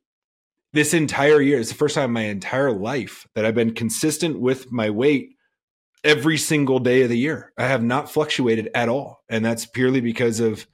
this 0.74 0.94
entire 0.94 1.42
year. 1.42 1.60
It's 1.60 1.70
the 1.70 1.76
first 1.76 1.96
time 1.96 2.10
in 2.10 2.14
my 2.14 2.24
entire 2.24 2.72
life 2.72 3.28
that 3.36 3.46
i've 3.46 3.56
been 3.56 3.74
consistent 3.74 4.40
with 4.40 4.72
my 4.72 4.90
weight 4.90 5.35
every 6.06 6.38
single 6.38 6.80
day 6.80 7.02
of 7.02 7.10
the 7.10 7.18
year. 7.18 7.52
I 7.58 7.66
have 7.66 7.84
not 7.84 8.12
fluctuated 8.12 8.70
at 8.76 8.88
all. 8.88 9.24
And 9.28 9.44
that's 9.44 9.66
purely 9.66 10.00
because 10.00 10.40
of 10.40 10.66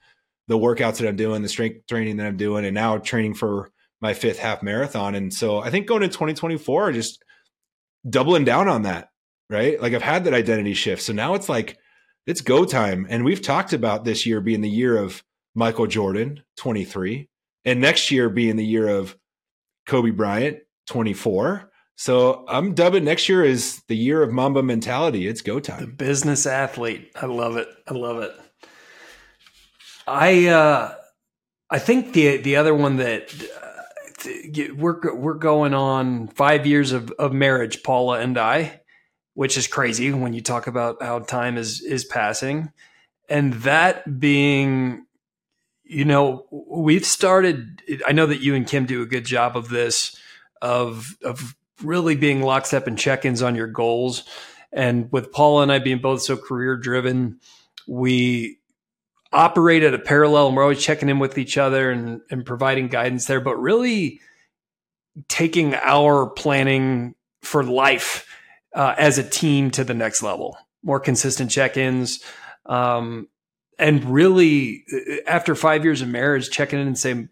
the 0.46 0.58
workouts 0.58 0.98
that 0.98 1.08
I'm 1.08 1.16
doing, 1.16 1.42
the 1.42 1.48
strength 1.48 1.86
training 1.88 2.18
that 2.18 2.26
I'm 2.26 2.36
doing, 2.36 2.64
and 2.64 2.74
now 2.74 2.98
training 2.98 3.34
for 3.34 3.70
my 4.00 4.12
fifth 4.12 4.38
half 4.38 4.62
marathon. 4.62 5.14
And 5.14 5.32
so 5.32 5.58
I 5.58 5.70
think 5.70 5.86
going 5.86 6.02
to 6.02 6.08
2024, 6.08 6.92
just 6.92 7.22
doubling 8.08 8.44
down 8.44 8.68
on 8.68 8.82
that, 8.82 9.08
right? 9.48 9.80
Like 9.80 9.94
I've 9.94 10.02
had 10.02 10.24
that 10.24 10.34
identity 10.34 10.74
shift. 10.74 11.02
So 11.02 11.12
now 11.12 11.34
it's 11.34 11.48
like, 11.48 11.78
it's 12.26 12.40
go 12.42 12.64
time. 12.64 13.06
And 13.08 13.24
we've 13.24 13.42
talked 13.42 13.72
about 13.72 14.04
this 14.04 14.26
year 14.26 14.40
being 14.40 14.60
the 14.60 14.68
year 14.68 14.96
of 14.96 15.24
Michael 15.54 15.86
Jordan, 15.86 16.42
23, 16.58 17.28
and 17.64 17.80
next 17.80 18.10
year 18.10 18.28
being 18.28 18.56
the 18.56 18.64
year 18.64 18.88
of 18.88 19.16
Kobe 19.86 20.10
Bryant, 20.10 20.58
24. 20.88 21.71
So 21.96 22.44
I'm 22.48 22.74
dubbing 22.74 23.04
next 23.04 23.28
year 23.28 23.44
is 23.44 23.82
the 23.88 23.96
year 23.96 24.22
of 24.22 24.32
Mamba 24.32 24.62
mentality. 24.62 25.26
It's 25.26 25.42
go 25.42 25.60
time. 25.60 25.80
The 25.80 25.86
business 25.86 26.46
athlete. 26.46 27.12
I 27.14 27.26
love 27.26 27.56
it. 27.56 27.68
I 27.86 27.94
love 27.94 28.18
it. 28.22 28.32
I 30.06 30.46
uh, 30.46 30.94
I 31.70 31.78
think 31.78 32.12
the 32.12 32.38
the 32.38 32.56
other 32.56 32.74
one 32.74 32.96
that 32.96 33.32
uh, 34.24 34.72
we're 34.74 35.14
we're 35.14 35.34
going 35.34 35.74
on 35.74 36.28
five 36.28 36.66
years 36.66 36.92
of, 36.92 37.10
of 37.12 37.32
marriage, 37.32 37.82
Paula 37.82 38.20
and 38.20 38.36
I, 38.36 38.80
which 39.34 39.56
is 39.56 39.66
crazy 39.66 40.12
when 40.12 40.32
you 40.32 40.40
talk 40.40 40.66
about 40.66 41.02
how 41.02 41.20
time 41.20 41.56
is 41.56 41.80
is 41.82 42.04
passing, 42.04 42.72
and 43.28 43.52
that 43.54 44.18
being, 44.18 45.06
you 45.84 46.04
know, 46.04 46.46
we've 46.50 47.06
started. 47.06 47.82
I 48.06 48.12
know 48.12 48.26
that 48.26 48.40
you 48.40 48.54
and 48.54 48.66
Kim 48.66 48.86
do 48.86 49.02
a 49.02 49.06
good 49.06 49.24
job 49.24 49.56
of 49.56 49.68
this 49.68 50.16
of 50.60 51.16
of 51.22 51.54
really 51.82 52.16
being 52.16 52.42
lockstep 52.42 52.86
and 52.86 52.98
check-ins 52.98 53.42
on 53.42 53.54
your 53.54 53.66
goals. 53.66 54.24
And 54.72 55.10
with 55.12 55.32
Paula 55.32 55.62
and 55.62 55.72
I 55.72 55.78
being 55.78 55.98
both 55.98 56.22
so 56.22 56.36
career 56.36 56.76
driven, 56.76 57.40
we 57.86 58.58
operate 59.32 59.82
at 59.82 59.94
a 59.94 59.98
parallel 59.98 60.48
and 60.48 60.56
we're 60.56 60.62
always 60.62 60.82
checking 60.82 61.08
in 61.08 61.18
with 61.18 61.38
each 61.38 61.58
other 61.58 61.90
and, 61.90 62.20
and 62.30 62.44
providing 62.44 62.88
guidance 62.88 63.26
there, 63.26 63.40
but 63.40 63.56
really 63.56 64.20
taking 65.28 65.74
our 65.74 66.26
planning 66.26 67.14
for 67.42 67.62
life 67.62 68.26
uh, 68.74 68.94
as 68.96 69.18
a 69.18 69.28
team 69.28 69.70
to 69.70 69.84
the 69.84 69.94
next 69.94 70.22
level. 70.22 70.56
More 70.82 71.00
consistent 71.00 71.50
check-ins, 71.50 72.22
um, 72.66 73.28
and 73.78 74.04
really 74.04 74.84
after 75.26 75.54
five 75.54 75.84
years 75.84 76.02
of 76.02 76.08
marriage, 76.08 76.50
checking 76.50 76.80
in 76.80 76.86
and 76.86 76.98
saying, 76.98 77.28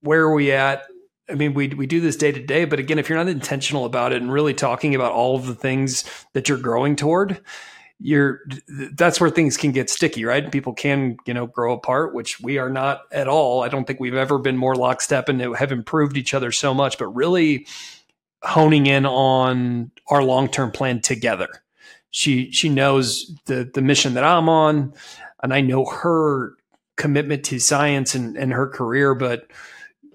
"Where 0.00 0.22
are 0.22 0.34
we 0.34 0.52
at? 0.52 0.84
I 1.30 1.34
mean, 1.34 1.54
we 1.54 1.68
we 1.68 1.86
do 1.86 2.00
this 2.00 2.16
day 2.16 2.32
to 2.32 2.42
day, 2.42 2.64
but 2.64 2.78
again, 2.78 2.98
if 2.98 3.08
you're 3.08 3.18
not 3.18 3.28
intentional 3.28 3.84
about 3.84 4.12
it 4.12 4.20
and 4.20 4.32
really 4.32 4.54
talking 4.54 4.94
about 4.94 5.12
all 5.12 5.36
of 5.36 5.46
the 5.46 5.54
things 5.54 6.04
that 6.32 6.48
you're 6.48 6.58
growing 6.58 6.96
toward, 6.96 7.40
you're 8.00 8.40
that's 8.92 9.20
where 9.20 9.30
things 9.30 9.56
can 9.56 9.72
get 9.72 9.88
sticky, 9.88 10.24
right? 10.24 10.50
People 10.50 10.72
can, 10.72 11.16
you 11.24 11.32
know, 11.32 11.46
grow 11.46 11.72
apart, 11.72 12.14
which 12.14 12.40
we 12.40 12.58
are 12.58 12.68
not 12.68 13.02
at 13.12 13.28
all. 13.28 13.62
I 13.62 13.68
don't 13.68 13.86
think 13.86 14.00
we've 14.00 14.14
ever 14.14 14.38
been 14.38 14.56
more 14.56 14.74
lockstep 14.74 15.28
and 15.28 15.40
have 15.56 15.72
improved 15.72 16.16
each 16.16 16.34
other 16.34 16.50
so 16.50 16.74
much, 16.74 16.98
but 16.98 17.06
really 17.06 17.66
honing 18.42 18.86
in 18.86 19.06
on 19.06 19.92
our 20.08 20.22
long-term 20.24 20.72
plan 20.72 21.00
together. 21.00 21.48
She 22.10 22.50
she 22.50 22.68
knows 22.68 23.32
the 23.46 23.70
the 23.72 23.82
mission 23.82 24.14
that 24.14 24.24
I'm 24.24 24.48
on, 24.48 24.92
and 25.42 25.54
I 25.54 25.60
know 25.60 25.84
her 25.84 26.54
commitment 26.96 27.44
to 27.44 27.58
science 27.58 28.14
and, 28.14 28.36
and 28.36 28.52
her 28.52 28.66
career, 28.66 29.14
but 29.14 29.46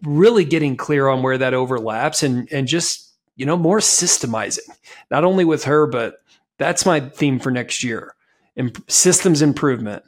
really 0.03 0.45
getting 0.45 0.77
clear 0.77 1.07
on 1.07 1.23
where 1.23 1.37
that 1.37 1.53
overlaps 1.53 2.23
and 2.23 2.51
and 2.51 2.67
just, 2.67 3.13
you 3.35 3.45
know, 3.45 3.57
more 3.57 3.79
systemizing, 3.79 4.69
not 5.11 5.23
only 5.23 5.45
with 5.45 5.63
her, 5.65 5.87
but 5.87 6.17
that's 6.57 6.85
my 6.85 6.99
theme 6.99 7.39
for 7.39 7.51
next 7.51 7.83
year. 7.83 8.15
Imp- 8.55 8.89
systems 8.89 9.41
improvement, 9.41 10.03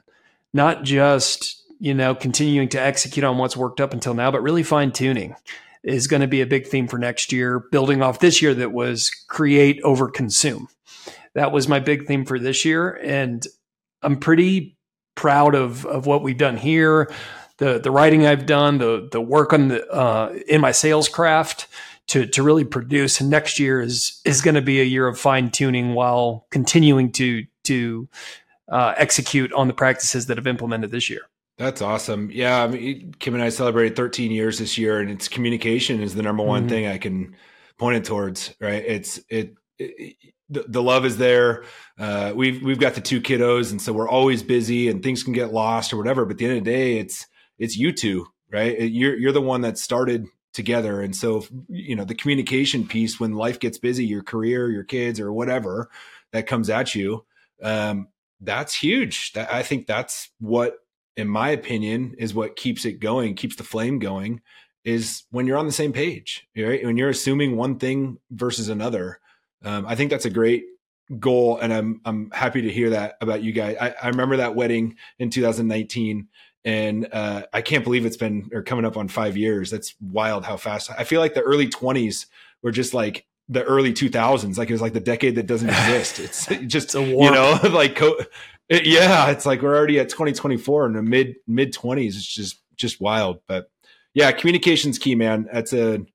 not 0.54 0.84
just, 0.84 1.63
you 1.80 1.93
know, 1.93 2.15
continuing 2.15 2.69
to 2.69 2.82
execute 2.82 3.23
on 3.23 3.38
what's 3.38 3.58
worked 3.58 3.80
up 3.80 3.93
until 3.93 4.13
now, 4.13 4.32
but 4.32 4.41
really 4.41 4.63
fine 4.63 4.91
tuning 4.91 5.36
is 5.84 6.08
going 6.08 6.21
to 6.21 6.28
be 6.28 6.41
a 6.41 6.47
big 6.47 6.67
theme 6.67 6.88
for 6.88 6.97
next 6.97 7.32
year, 7.32 7.60
building 7.71 8.02
off 8.02 8.19
this 8.19 8.41
year 8.41 8.54
that 8.54 8.71
was 8.71 9.12
create 9.28 9.80
over 9.84 10.10
consume. 10.10 10.67
That 11.36 11.52
was 11.52 11.67
my 11.67 11.80
big 11.80 12.06
theme 12.06 12.25
for 12.25 12.39
this 12.39 12.65
year. 12.65 12.99
And 13.04 13.45
I'm 14.02 14.17
pretty 14.17 14.78
proud 15.15 15.56
of, 15.56 15.86
of 15.86 16.06
what 16.06 16.23
we've 16.23 16.38
done 16.38 16.58
here, 16.58 17.12
the, 17.60 17.80
the 17.80 17.91
writing 17.91 18.26
I've 18.26 18.45
done, 18.45 18.80
the, 18.80 19.08
the 19.12 19.22
work 19.22 19.54
on 19.54 19.67
the, 19.67 19.88
uh, 19.89 20.34
in 20.48 20.60
my 20.62 20.72
sales 20.72 21.08
craft, 21.08 21.67
to 22.08 22.26
to 22.26 22.43
really 22.43 22.65
produce. 22.65 23.22
And 23.22 23.30
next 23.30 23.60
year 23.60 23.82
is 23.82 24.19
is 24.26 24.41
going 24.41 24.56
to 24.56 24.62
be 24.62 24.82
a 24.82 24.84
year 24.84 25.08
of 25.08 25.19
fine 25.19 25.52
tuning 25.52 25.93
while 25.93 26.48
continuing 26.50 27.12
to 27.13 27.45
to 27.65 28.10
uh, 28.67 28.93
execute 28.98 29.54
on 29.54 29.67
the 29.67 29.74
practices 29.74 30.26
that 30.28 30.38
have 30.38 30.48
implemented 30.48 30.91
this 30.91 31.10
year. 31.10 31.22
That's 31.58 31.82
awesome. 31.82 32.30
Yeah, 32.32 32.63
I 32.63 32.67
mean, 32.67 33.13
Kim 33.19 33.34
and 33.34 33.43
I 33.43 33.50
celebrated 33.50 33.98
13 33.98 34.32
years 34.32 34.60
this 34.60 34.78
year, 34.78 35.00
and 35.00 35.12
it's 35.12 35.28
communication 35.28 36.02
is 36.02 36.15
the 36.15 36.24
number 36.24 36.41
one 36.43 36.62
mm-hmm. 36.62 36.69
thing 36.69 36.88
I 36.88 36.98
can 36.98 37.36
point 37.78 37.98
it 37.98 38.06
towards. 38.06 38.56
Right? 38.60 38.84
It's 38.86 39.19
it, 39.30 39.56
it 39.78 40.15
the, 40.50 40.63
the, 40.67 40.82
love 40.82 41.06
is 41.06 41.17
there. 41.17 41.63
Uh, 41.98 42.32
we've 42.34 42.62
we've 42.63 42.80
got 42.80 42.95
the 42.95 43.02
two 43.02 43.22
kiddos, 43.22 43.72
and 43.72 43.82
so 43.82 43.93
we're 43.93 44.10
always 44.10 44.41
busy, 44.41 44.88
and 44.88 45.04
things 45.04 45.22
can 45.22 45.34
get 45.34 45.54
lost 45.54 45.93
or 45.93 45.98
whatever. 45.98 46.26
But 46.26 46.32
at 46.32 46.38
the 46.38 46.45
end 46.45 46.58
of 46.58 46.63
the 46.63 46.72
day, 46.72 46.98
it's 46.98 47.28
it's 47.60 47.78
you 47.78 47.91
two, 47.91 48.28
right? 48.52 48.80
You're 48.80 49.17
you're 49.17 49.32
the 49.32 49.41
one 49.41 49.62
that 49.62 49.78
started 49.78 50.28
together. 50.54 51.02
And 51.02 51.15
so, 51.15 51.45
you 51.67 51.95
know, 51.95 52.04
the 52.04 52.15
communication 52.15 52.88
piece 52.88 53.19
when 53.19 53.34
life 53.34 53.60
gets 53.60 53.78
busy, 53.78 54.06
your 54.06 54.24
career, 54.24 54.69
your 54.69 54.84
kids, 54.84 55.19
or 55.19 55.32
whatever 55.32 55.89
that 56.32 56.48
comes 56.48 56.69
at 56.69 56.95
you, 56.95 57.26
um, 57.62 58.08
that's 58.41 58.74
huge. 58.74 59.34
That, 59.34 59.54
I 59.54 59.63
think 59.63 59.86
that's 59.86 60.30
what, 60.39 60.78
in 61.15 61.28
my 61.28 61.50
opinion, 61.50 62.15
is 62.17 62.34
what 62.34 62.56
keeps 62.56 62.86
it 62.86 63.00
going, 63.00 63.36
keeps 63.36 63.58
the 63.58 63.63
flame 63.63 64.00
going. 64.00 64.41
Is 64.86 65.24
when 65.30 65.45
you're 65.45 65.58
on 65.58 65.65
the 65.65 65.72
same 65.74 65.91
page, 65.91 66.48
right? 66.58 66.84
When 66.84 66.95
you're 66.95 67.10
assuming 67.10 67.58
one 67.58 67.78
thing 67.78 68.17
versus 68.32 68.69
another. 68.69 69.19
Um, 69.63 69.86
I 69.86 69.95
think 69.95 70.10
that's 70.10 70.26
a 70.26 70.30
great 70.30 70.63
goal, 71.19 71.58
and 71.58 71.74
I'm 71.74 72.02
I'm 72.06 72.32
happy 72.32 72.62
to 72.62 72.72
hear 72.72 72.91
that 72.91 73.15
about 73.19 73.43
you 73.43 73.52
guys. 73.52 73.76
I, 73.80 73.93
I 74.02 74.08
remember 74.08 74.38
that 74.38 74.56
wedding 74.56 74.95
in 75.19 75.30
2019 75.30 76.30
and 76.65 77.08
uh, 77.12 77.43
I 77.54 77.62
can't 77.62 77.84
believe 77.84 78.06
it's 78.06 78.17
been 78.17 78.50
or 78.54 78.62
coming 78.63 78.86
up 78.86 78.98
on 78.98 79.08
five 79.08 79.38
years. 79.38 79.72
That's 79.72 79.95
wild 80.02 80.45
how 80.45 80.58
fast. 80.58 80.91
I 80.98 81.04
feel 81.04 81.22
like 81.22 81.34
the 81.34 81.41
early 81.41 81.67
twenties 81.67 82.28
were 82.62 82.72
just 82.72 82.93
like 82.93 83.26
the 83.48 83.63
early 83.63 83.93
two 83.93 84.10
thousands. 84.10 84.58
Like 84.58 84.69
it 84.69 84.74
was 84.74 84.82
like 84.82 84.93
the 84.93 85.00
decade 85.00 85.36
that 85.36 85.48
doesn't 85.48 85.69
exist. 85.88 86.19
It's 86.19 86.45
just 86.67 86.95
it's 86.95 86.95
you 86.95 87.32
know 87.32 87.60
like 87.72 87.95
co- 87.95 88.19
it, 88.67 88.86
yeah, 88.86 89.30
it's 89.32 89.45
like 89.45 89.62
we're 89.62 89.76
already 89.76 90.00
at 90.00 90.10
twenty 90.10 90.34
twenty 90.34 90.58
four 90.58 90.86
in 90.86 90.93
the 90.93 91.02
mid 91.02 91.36
mid 91.48 91.74
twenties. 91.74 92.15
It's 92.15 92.26
just 92.26 92.60
just 92.76 93.02
wild. 93.02 93.41
But 93.48 93.69
yeah, 94.13 94.32
communication's 94.32 95.00
key, 95.00 95.15
man. 95.15 95.48
That's 95.52 95.74
a 95.74 96.06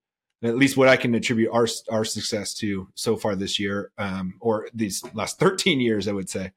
at 0.42 0.56
least 0.56 0.76
what 0.76 0.88
I 0.88 0.96
can 0.96 1.14
attribute 1.14 1.50
our 1.52 1.66
our 1.90 2.04
success 2.04 2.54
to 2.54 2.88
so 2.94 3.16
far 3.16 3.34
this 3.34 3.58
year, 3.58 3.90
um, 3.98 4.34
or 4.40 4.68
these 4.74 5.02
last 5.14 5.38
thirteen 5.38 5.80
years, 5.80 6.06
I 6.06 6.12
would 6.12 6.28
say. 6.28 6.52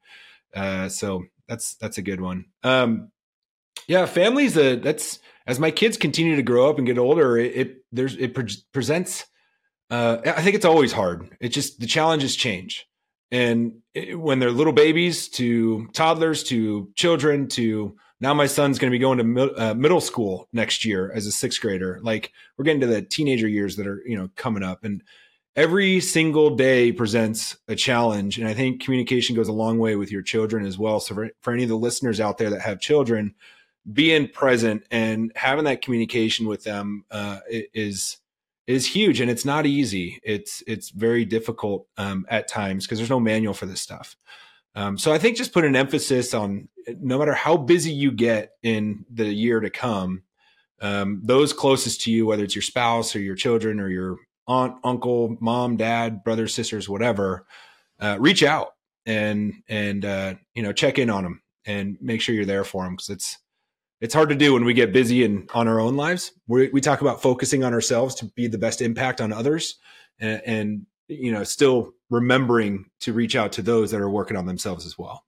Uh, 0.54 0.88
so 0.88 1.24
that's 1.48 1.74
that's 1.74 1.98
a 1.98 2.02
good 2.02 2.20
one. 2.20 2.46
Um, 2.62 3.10
yeah, 3.86 4.06
families. 4.06 4.56
Uh, 4.56 4.76
that's 4.82 5.18
as 5.46 5.58
my 5.58 5.70
kids 5.70 5.96
continue 5.96 6.36
to 6.36 6.42
grow 6.42 6.68
up 6.68 6.78
and 6.78 6.86
get 6.86 6.98
older. 6.98 7.36
It, 7.36 7.56
it 7.56 7.76
there's 7.92 8.16
it 8.16 8.34
pre- 8.34 8.62
presents. 8.72 9.26
Uh, 9.90 10.18
I 10.24 10.42
think 10.42 10.54
it's 10.54 10.66
always 10.66 10.92
hard. 10.92 11.36
It's 11.40 11.54
just 11.54 11.80
the 11.80 11.86
challenges 11.86 12.36
change, 12.36 12.86
and 13.30 13.80
it, 13.94 14.18
when 14.18 14.38
they're 14.38 14.50
little 14.50 14.72
babies 14.72 15.28
to 15.30 15.86
toddlers 15.92 16.44
to 16.44 16.90
children 16.94 17.48
to 17.48 17.96
now 18.20 18.34
my 18.34 18.46
son's 18.46 18.78
going 18.78 18.90
to 18.90 18.94
be 18.94 18.98
going 18.98 19.34
to 19.34 19.54
uh, 19.56 19.74
middle 19.74 20.00
school 20.00 20.48
next 20.52 20.84
year 20.84 21.10
as 21.12 21.26
a 21.26 21.32
sixth 21.32 21.60
grader. 21.60 22.00
Like 22.02 22.32
we're 22.56 22.64
getting 22.64 22.80
to 22.82 22.86
the 22.86 23.02
teenager 23.02 23.48
years 23.48 23.76
that 23.76 23.86
are 23.86 24.02
you 24.04 24.16
know 24.16 24.28
coming 24.36 24.62
up, 24.62 24.84
and 24.84 25.02
every 25.56 26.00
single 26.00 26.54
day 26.54 26.92
presents 26.92 27.56
a 27.66 27.74
challenge. 27.74 28.38
And 28.38 28.46
I 28.46 28.54
think 28.54 28.82
communication 28.82 29.34
goes 29.34 29.48
a 29.48 29.52
long 29.52 29.78
way 29.78 29.96
with 29.96 30.12
your 30.12 30.22
children 30.22 30.64
as 30.64 30.78
well. 30.78 31.00
So 31.00 31.16
for, 31.16 31.30
for 31.40 31.52
any 31.52 31.64
of 31.64 31.68
the 31.68 31.76
listeners 31.76 32.20
out 32.20 32.38
there 32.38 32.50
that 32.50 32.60
have 32.60 32.80
children 32.80 33.34
being 33.92 34.28
present 34.28 34.84
and 34.90 35.32
having 35.36 35.64
that 35.64 35.82
communication 35.82 36.46
with 36.46 36.64
them 36.64 37.04
uh, 37.10 37.38
is 37.48 38.18
is 38.66 38.86
huge 38.86 39.20
and 39.20 39.30
it's 39.30 39.46
not 39.46 39.66
easy. 39.66 40.20
It's 40.22 40.62
it's 40.66 40.90
very 40.90 41.24
difficult 41.24 41.86
um, 41.96 42.26
at 42.28 42.48
times 42.48 42.84
because 42.84 42.98
there's 42.98 43.10
no 43.10 43.20
manual 43.20 43.54
for 43.54 43.66
this 43.66 43.80
stuff. 43.80 44.16
Um, 44.74 44.96
so 44.96 45.12
i 45.12 45.18
think 45.18 45.36
just 45.36 45.52
put 45.52 45.64
an 45.64 45.74
emphasis 45.74 46.34
on 46.34 46.68
no 47.00 47.18
matter 47.18 47.34
how 47.34 47.56
busy 47.56 47.90
you 47.90 48.12
get 48.12 48.52
in 48.62 49.04
the 49.10 49.26
year 49.26 49.60
to 49.60 49.70
come 49.70 50.22
um, 50.80 51.20
those 51.24 51.52
closest 51.52 52.02
to 52.02 52.12
you 52.12 52.26
whether 52.26 52.44
it's 52.44 52.54
your 52.54 52.62
spouse 52.62 53.16
or 53.16 53.20
your 53.20 53.34
children 53.34 53.80
or 53.80 53.88
your 53.88 54.18
aunt 54.46 54.76
uncle 54.84 55.36
mom 55.40 55.76
dad 55.76 56.22
brothers 56.22 56.54
sisters 56.54 56.88
whatever 56.88 57.46
uh, 57.98 58.18
reach 58.20 58.44
out 58.44 58.74
and 59.04 59.54
and 59.68 60.04
uh, 60.04 60.34
you 60.54 60.62
know 60.62 60.72
check 60.72 60.98
in 60.98 61.10
on 61.10 61.24
them 61.24 61.42
and 61.66 61.96
make 62.00 62.20
sure 62.20 62.34
you're 62.34 62.44
there 62.44 62.62
for 62.62 62.84
them 62.84 62.94
because 62.94 63.08
it's 63.08 63.38
it's 64.00 64.14
hard 64.14 64.28
to 64.28 64.34
do 64.34 64.54
when 64.54 64.64
we 64.64 64.74
get 64.74 64.92
busy 64.92 65.24
and 65.24 65.48
on 65.54 65.68
our 65.68 65.80
own 65.80 65.96
lives. 65.96 66.32
we 66.46 66.68
we 66.70 66.80
talk 66.80 67.00
about 67.00 67.22
focusing 67.22 67.64
on 67.64 67.72
ourselves 67.74 68.14
to 68.16 68.26
be 68.26 68.46
the 68.46 68.58
best 68.58 68.80
impact 68.80 69.20
on 69.20 69.32
others, 69.32 69.76
and, 70.20 70.42
and 70.46 70.86
you 71.08 71.32
know, 71.32 71.44
still 71.44 71.92
remembering 72.10 72.86
to 73.00 73.12
reach 73.12 73.34
out 73.34 73.52
to 73.52 73.62
those 73.62 73.90
that 73.90 74.00
are 74.00 74.10
working 74.10 74.36
on 74.36 74.46
themselves 74.46 74.86
as 74.86 74.98
well. 74.98 75.24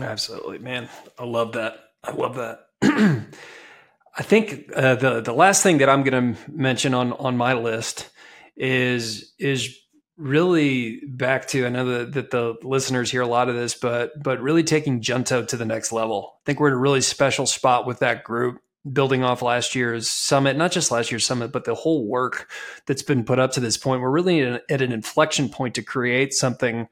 Absolutely, 0.00 0.58
man. 0.58 0.88
I 1.18 1.24
love 1.24 1.52
that. 1.52 1.78
I 2.02 2.12
love 2.12 2.36
that. 2.36 2.60
I 2.82 4.22
think 4.22 4.70
uh, 4.74 4.94
the 4.94 5.20
the 5.20 5.32
last 5.32 5.62
thing 5.62 5.78
that 5.78 5.88
I'm 5.88 6.02
going 6.02 6.34
to 6.34 6.50
mention 6.50 6.94
on 6.94 7.12
on 7.12 7.36
my 7.36 7.54
list 7.54 8.08
is 8.56 9.34
is 9.38 9.76
really 10.20 11.00
back 11.06 11.48
to 11.48 11.66
I 11.66 11.70
know 11.70 11.86
that, 11.86 12.12
that 12.12 12.30
the 12.30 12.56
listeners 12.62 13.10
hear 13.10 13.22
a 13.22 13.26
lot 13.26 13.48
of 13.48 13.54
this, 13.54 13.74
but 13.74 14.22
but 14.22 14.40
really 14.40 14.62
taking 14.62 15.00
Junto 15.00 15.44
to 15.44 15.56
the 15.56 15.64
next 15.64 15.92
level. 15.92 16.34
I 16.36 16.42
think 16.44 16.60
we're 16.60 16.68
in 16.68 16.74
a 16.74 16.78
really 16.78 17.00
special 17.00 17.46
spot 17.46 17.86
with 17.86 18.00
that 18.00 18.22
group 18.22 18.60
building 18.90 19.24
off 19.24 19.42
last 19.42 19.74
year's 19.74 20.08
summit, 20.08 20.56
not 20.56 20.72
just 20.72 20.90
last 20.90 21.10
year's 21.10 21.26
summit, 21.26 21.52
but 21.52 21.64
the 21.64 21.74
whole 21.74 22.06
work 22.06 22.50
that's 22.86 23.02
been 23.02 23.24
put 23.24 23.38
up 23.38 23.52
to 23.52 23.60
this 23.60 23.76
point. 23.76 24.00
We're 24.00 24.10
really 24.10 24.42
at 24.42 24.82
an 24.82 24.92
inflection 24.92 25.48
point 25.48 25.74
to 25.74 25.82
create 25.82 26.32
something 26.32 26.88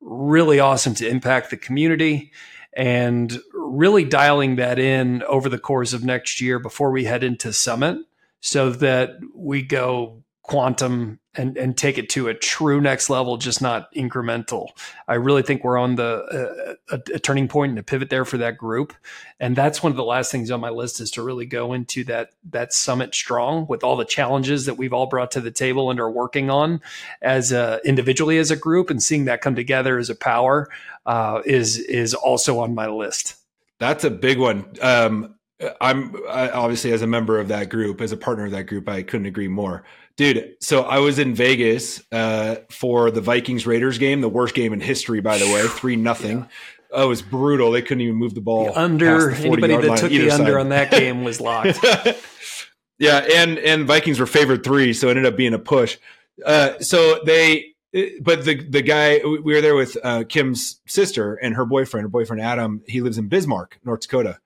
really 0.00 0.60
awesome 0.60 0.94
to 0.94 1.08
impact 1.08 1.50
the 1.50 1.56
community 1.56 2.32
and 2.72 3.40
really 3.52 4.04
dialing 4.04 4.56
that 4.56 4.78
in 4.78 5.22
over 5.24 5.48
the 5.48 5.58
course 5.58 5.92
of 5.92 6.04
next 6.04 6.40
year 6.40 6.58
before 6.58 6.90
we 6.90 7.04
head 7.04 7.22
into 7.22 7.52
summit 7.52 7.98
so 8.40 8.70
that 8.70 9.10
we 9.34 9.62
go 9.62 10.22
quantum 10.50 11.20
and 11.36 11.56
and 11.56 11.78
take 11.78 11.96
it 11.96 12.08
to 12.08 12.26
a 12.26 12.34
true 12.34 12.80
next 12.80 13.08
level 13.08 13.36
just 13.36 13.62
not 13.62 13.94
incremental. 13.94 14.66
I 15.06 15.14
really 15.14 15.42
think 15.42 15.62
we're 15.62 15.78
on 15.78 15.94
the 15.94 16.74
uh, 16.90 16.96
a, 16.96 17.14
a, 17.14 17.18
turning 17.20 17.46
point 17.46 17.70
and 17.70 17.78
a 17.78 17.84
pivot 17.84 18.10
there 18.10 18.24
for 18.24 18.36
that 18.38 18.58
group. 18.58 18.92
And 19.38 19.54
that's 19.54 19.80
one 19.80 19.92
of 19.92 19.96
the 19.96 20.02
last 20.02 20.32
things 20.32 20.50
on 20.50 20.58
my 20.58 20.70
list 20.70 21.00
is 21.00 21.12
to 21.12 21.22
really 21.22 21.46
go 21.46 21.72
into 21.72 22.02
that 22.04 22.30
that 22.50 22.72
summit 22.72 23.14
strong 23.14 23.66
with 23.68 23.84
all 23.84 23.94
the 23.94 24.04
challenges 24.04 24.66
that 24.66 24.74
we've 24.74 24.92
all 24.92 25.06
brought 25.06 25.30
to 25.32 25.40
the 25.40 25.52
table 25.52 25.88
and 25.88 26.00
are 26.00 26.10
working 26.10 26.50
on 26.50 26.80
as 27.22 27.52
a, 27.52 27.80
individually 27.84 28.38
as 28.38 28.50
a 28.50 28.56
group 28.56 28.90
and 28.90 29.00
seeing 29.00 29.26
that 29.26 29.40
come 29.40 29.54
together 29.54 29.98
as 29.98 30.10
a 30.10 30.16
power 30.16 30.68
uh, 31.06 31.42
is 31.46 31.78
is 31.78 32.12
also 32.12 32.58
on 32.58 32.74
my 32.74 32.88
list. 32.88 33.36
That's 33.78 34.02
a 34.02 34.10
big 34.10 34.40
one. 34.40 34.66
Um, 34.82 35.36
I'm 35.80 36.16
I, 36.28 36.50
obviously 36.50 36.92
as 36.92 37.02
a 37.02 37.06
member 37.06 37.38
of 37.38 37.48
that 37.48 37.68
group, 37.68 38.00
as 38.00 38.10
a 38.10 38.16
partner 38.16 38.46
of 38.46 38.50
that 38.50 38.64
group, 38.64 38.88
I 38.88 39.02
couldn't 39.02 39.26
agree 39.26 39.48
more. 39.48 39.84
Dude, 40.20 40.56
so 40.60 40.82
I 40.82 40.98
was 40.98 41.18
in 41.18 41.34
Vegas 41.34 42.02
uh, 42.12 42.56
for 42.68 43.10
the 43.10 43.22
Vikings 43.22 43.66
Raiders 43.66 43.96
game, 43.96 44.20
the 44.20 44.28
worst 44.28 44.54
game 44.54 44.74
in 44.74 44.78
history, 44.78 45.22
by 45.22 45.38
the 45.38 45.46
way, 45.46 45.66
three 45.66 45.96
nothing. 46.10 46.46
Oh, 46.92 47.04
it 47.04 47.08
was 47.08 47.22
brutal. 47.22 47.70
They 47.70 47.80
couldn't 47.80 48.02
even 48.02 48.16
move 48.16 48.34
the 48.34 48.42
ball. 48.42 48.66
The 48.66 48.78
under 48.78 49.32
the 49.32 49.46
anybody 49.46 49.76
that 49.78 49.96
took 49.96 50.10
the 50.10 50.30
under 50.30 50.58
on 50.58 50.68
that 50.68 50.90
game 50.90 51.24
was 51.24 51.40
locked. 51.40 51.78
yeah, 52.98 53.26
and 53.34 53.58
and 53.60 53.86
Vikings 53.86 54.20
were 54.20 54.26
favored 54.26 54.62
three, 54.62 54.92
so 54.92 55.06
it 55.06 55.12
ended 55.12 55.24
up 55.24 55.38
being 55.38 55.54
a 55.54 55.58
push. 55.58 55.96
Uh, 56.44 56.78
so 56.80 57.22
they 57.24 57.72
but 58.20 58.44
the 58.44 58.62
the 58.62 58.82
guy 58.82 59.22
we 59.24 59.54
were 59.54 59.62
there 59.62 59.74
with 59.74 59.96
uh, 60.04 60.24
Kim's 60.28 60.82
sister 60.86 61.36
and 61.36 61.54
her 61.54 61.64
boyfriend. 61.64 62.04
Her 62.04 62.10
boyfriend 62.10 62.42
Adam. 62.42 62.82
He 62.86 63.00
lives 63.00 63.16
in 63.16 63.28
Bismarck, 63.28 63.78
North 63.86 64.02
Dakota, 64.02 64.38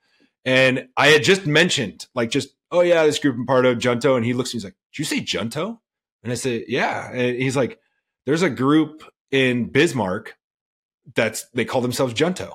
and 0.44 0.86
I 0.96 1.08
had 1.08 1.24
just 1.24 1.46
mentioned 1.46 2.06
like 2.14 2.30
just 2.30 2.53
oh 2.74 2.80
yeah, 2.80 3.04
this 3.04 3.18
group 3.18 3.46
part 3.46 3.66
of 3.66 3.78
Junto, 3.78 4.16
and 4.16 4.24
he 4.24 4.34
looks. 4.34 4.52
He's 4.52 4.64
like, 4.64 4.76
"Did 4.92 4.98
you 4.98 5.04
say 5.04 5.20
Junto?" 5.20 5.80
And 6.22 6.32
I 6.32 6.36
said, 6.36 6.64
"Yeah." 6.68 7.10
And 7.10 7.36
he's 7.40 7.56
like, 7.56 7.78
"There's 8.26 8.42
a 8.42 8.50
group 8.50 9.04
in 9.30 9.70
Bismarck 9.70 10.36
that's 11.14 11.46
they 11.54 11.64
call 11.64 11.80
themselves 11.80 12.14
Junto." 12.14 12.52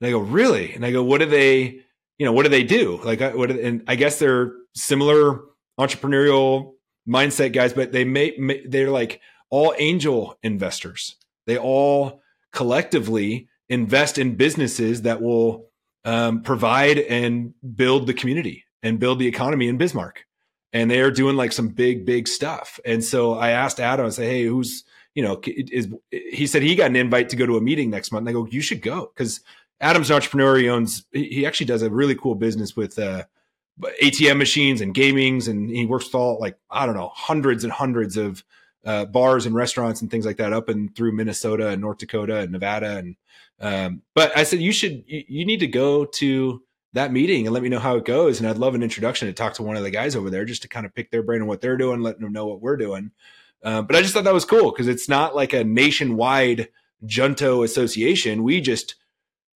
And 0.00 0.08
I 0.08 0.10
go, 0.10 0.18
"Really?" 0.18 0.74
And 0.74 0.84
I 0.84 0.92
go, 0.92 1.02
"What 1.02 1.18
do 1.18 1.26
they?" 1.26 1.80
You 2.18 2.26
know, 2.26 2.32
what 2.32 2.44
do 2.44 2.48
they 2.48 2.62
do? 2.62 3.00
Like, 3.02 3.20
what? 3.34 3.50
And 3.50 3.82
I 3.88 3.96
guess 3.96 4.20
they're 4.20 4.52
similar 4.74 5.40
entrepreneurial 5.80 6.74
mindset 7.08 7.52
guys, 7.52 7.72
but 7.72 7.90
they 7.90 8.04
may 8.04 8.62
they're 8.66 8.90
like 8.90 9.20
all 9.50 9.74
angel 9.78 10.38
investors. 10.42 11.16
They 11.46 11.58
all 11.58 12.22
collectively 12.52 13.48
invest 13.68 14.18
in 14.18 14.36
businesses 14.36 15.02
that 15.02 15.20
will 15.20 15.70
um, 16.04 16.42
provide 16.42 16.98
and 16.98 17.54
build 17.74 18.06
the 18.06 18.14
community 18.14 18.64
and 18.84 19.00
build 19.00 19.18
the 19.18 19.26
economy 19.26 19.66
in 19.66 19.78
Bismarck. 19.78 20.26
And 20.72 20.90
they 20.90 21.00
are 21.00 21.10
doing 21.10 21.36
like 21.36 21.52
some 21.52 21.68
big, 21.68 22.04
big 22.04 22.28
stuff. 22.28 22.78
And 22.84 23.02
so 23.02 23.32
I 23.32 23.50
asked 23.50 23.80
Adam, 23.80 24.06
I 24.06 24.10
say, 24.10 24.26
Hey, 24.26 24.44
who's, 24.44 24.84
you 25.14 25.22
know, 25.22 25.40
is, 25.44 25.88
he 26.10 26.46
said 26.46 26.62
he 26.62 26.76
got 26.76 26.90
an 26.90 26.96
invite 26.96 27.30
to 27.30 27.36
go 27.36 27.46
to 27.46 27.56
a 27.56 27.60
meeting 27.60 27.90
next 27.90 28.12
month. 28.12 28.22
And 28.22 28.28
I 28.28 28.32
go, 28.32 28.46
you 28.46 28.60
should 28.60 28.82
go. 28.82 29.10
Cause 29.16 29.40
Adam's 29.80 30.10
an 30.10 30.16
entrepreneur. 30.16 30.56
He 30.56 30.68
owns, 30.68 31.04
he 31.12 31.46
actually 31.46 31.66
does 31.66 31.82
a 31.82 31.90
really 31.90 32.14
cool 32.14 32.34
business 32.34 32.76
with, 32.76 32.98
uh, 32.98 33.24
ATM 34.02 34.36
machines 34.36 34.80
and 34.80 34.94
gamings. 34.94 35.48
And 35.48 35.70
he 35.70 35.86
works 35.86 36.06
with 36.06 36.14
all 36.16 36.38
like, 36.38 36.56
I 36.70 36.86
don't 36.86 36.94
know, 36.94 37.10
hundreds 37.14 37.64
and 37.64 37.72
hundreds 37.72 38.16
of, 38.16 38.44
uh, 38.84 39.06
bars 39.06 39.46
and 39.46 39.54
restaurants 39.54 40.02
and 40.02 40.10
things 40.10 40.26
like 40.26 40.36
that 40.36 40.52
up 40.52 40.68
and 40.68 40.94
through 40.94 41.12
Minnesota 41.12 41.68
and 41.68 41.80
North 41.80 41.98
Dakota 41.98 42.40
and 42.40 42.52
Nevada. 42.52 42.98
And, 42.98 43.16
um, 43.60 44.02
but 44.14 44.36
I 44.36 44.42
said, 44.42 44.60
you 44.60 44.72
should, 44.72 45.04
you, 45.06 45.24
you 45.26 45.46
need 45.46 45.60
to 45.60 45.66
go 45.66 46.04
to, 46.04 46.62
that 46.94 47.12
meeting 47.12 47.46
and 47.46 47.52
let 47.52 47.62
me 47.62 47.68
know 47.68 47.78
how 47.78 47.96
it 47.96 48.04
goes. 48.04 48.40
And 48.40 48.48
I'd 48.48 48.56
love 48.56 48.74
an 48.74 48.82
introduction 48.82 49.28
to 49.28 49.34
talk 49.34 49.54
to 49.54 49.62
one 49.62 49.76
of 49.76 49.82
the 49.82 49.90
guys 49.90 50.16
over 50.16 50.30
there 50.30 50.44
just 50.44 50.62
to 50.62 50.68
kind 50.68 50.86
of 50.86 50.94
pick 50.94 51.10
their 51.10 51.22
brain 51.22 51.42
on 51.42 51.48
what 51.48 51.60
they're 51.60 51.76
doing, 51.76 52.00
letting 52.00 52.22
them 52.22 52.32
know 52.32 52.46
what 52.46 52.60
we're 52.60 52.76
doing. 52.76 53.10
Uh, 53.62 53.82
but 53.82 53.96
I 53.96 54.00
just 54.00 54.14
thought 54.14 54.24
that 54.24 54.34
was 54.34 54.44
cool 54.44 54.70
because 54.70 54.88
it's 54.88 55.08
not 55.08 55.34
like 55.34 55.52
a 55.52 55.64
nationwide 55.64 56.68
Junto 57.04 57.62
association. 57.62 58.44
We 58.44 58.60
just 58.60 58.94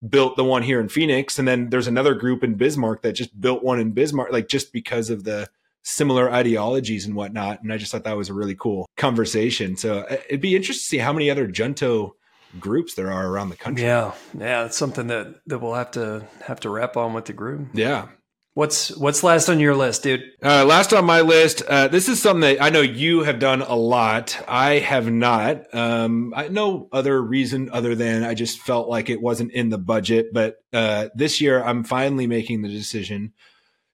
built 0.07 0.37
the 0.37 0.45
one 0.45 0.63
here 0.63 0.81
in 0.81 0.89
Phoenix. 0.89 1.39
And 1.39 1.47
then 1.47 1.71
there's 1.71 1.87
another 1.87 2.15
group 2.15 2.43
in 2.43 2.55
Bismarck 2.55 3.03
that 3.03 3.13
just 3.13 3.41
built 3.41 3.63
one 3.63 3.79
in 3.79 3.93
Bismarck, 3.93 4.33
like 4.33 4.49
just 4.49 4.73
because 4.73 5.11
of 5.11 5.25
the 5.25 5.49
similar 5.83 6.31
ideologies 6.31 7.07
and 7.07 7.15
whatnot. 7.15 7.63
And 7.63 7.73
I 7.73 7.77
just 7.77 7.93
thought 7.93 8.05
that 8.05 8.17
was 8.17 8.29
a 8.29 8.35
really 8.35 8.55
cool 8.55 8.87
conversation. 8.97 9.77
So 9.77 10.01
uh, 10.01 10.17
it'd 10.29 10.41
be 10.41 10.57
interesting 10.57 10.83
to 10.83 10.89
see 10.89 10.99
how 10.99 11.13
many 11.13 11.31
other 11.31 11.47
Junto 11.47 12.17
groups 12.59 12.95
there 12.95 13.13
are 13.13 13.27
around 13.27 13.51
the 13.51 13.57
country. 13.57 13.85
Yeah, 13.85 14.13
yeah, 14.37 14.65
it's 14.65 14.77
something 14.77 15.09
that 15.09 15.41
that 15.47 15.59
we'll 15.59 15.75
have 15.75 15.91
to 15.93 16.27
have 16.47 16.61
to 16.61 16.71
wrap 16.71 16.97
on 16.97 17.15
with 17.15 17.27
the 17.27 17.33
group. 17.33 17.69
Yeah. 17.75 18.09
What's 18.55 18.97
what's 18.97 19.23
last 19.23 19.49
on 19.49 19.61
your 19.61 19.77
list, 19.77 20.03
dude? 20.03 20.25
Uh, 20.43 20.65
last 20.65 20.93
on 20.93 21.05
my 21.05 21.21
list, 21.21 21.63
uh, 21.63 21.87
this 21.87 22.09
is 22.09 22.21
something 22.21 22.41
that 22.41 22.61
I 22.61 22.71
know 22.71 22.81
you 22.81 23.23
have 23.23 23.39
done 23.39 23.63
a 23.63 23.77
lot. 23.77 24.37
I 24.49 24.81
have 24.81 25.09
not. 25.09 25.73
Um, 25.73 26.33
I 26.35 26.49
no 26.49 26.89
other 26.91 27.23
reason 27.23 27.71
other 27.71 27.95
than 27.95 28.25
I 28.25 28.35
just 28.35 28.59
felt 28.59 28.89
like 28.89 29.11
it 29.11 29.23
wasn't 29.23 29.53
in 29.53 29.69
the 29.69 29.79
budget. 29.79 30.33
But 30.33 30.57
uh, 30.73 31.09
this 31.15 31.41
year, 31.41 31.63
I'm 31.63 31.85
finally 31.85 32.27
making 32.27 32.63
the 32.63 32.69
decision 32.69 33.33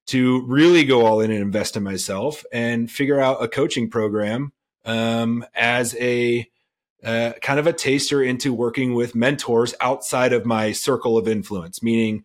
to 0.07 0.47
really 0.47 0.85
go 0.85 1.05
all 1.05 1.21
in 1.21 1.31
and 1.31 1.43
invest 1.43 1.77
in 1.77 1.83
myself 1.83 2.43
and 2.51 2.90
figure 2.90 3.21
out 3.21 3.43
a 3.43 3.49
coaching 3.49 3.90
program 3.90 4.53
um, 4.87 5.45
as 5.55 5.95
a 5.97 6.49
uh, 7.05 7.33
kind 7.43 7.59
of 7.59 7.67
a 7.67 7.73
taster 7.73 8.23
into 8.23 8.53
working 8.53 8.95
with 8.95 9.14
mentors 9.14 9.75
outside 9.81 10.33
of 10.33 10.47
my 10.47 10.73
circle 10.73 11.17
of 11.19 11.29
influence, 11.29 11.83
meaning 11.83 12.25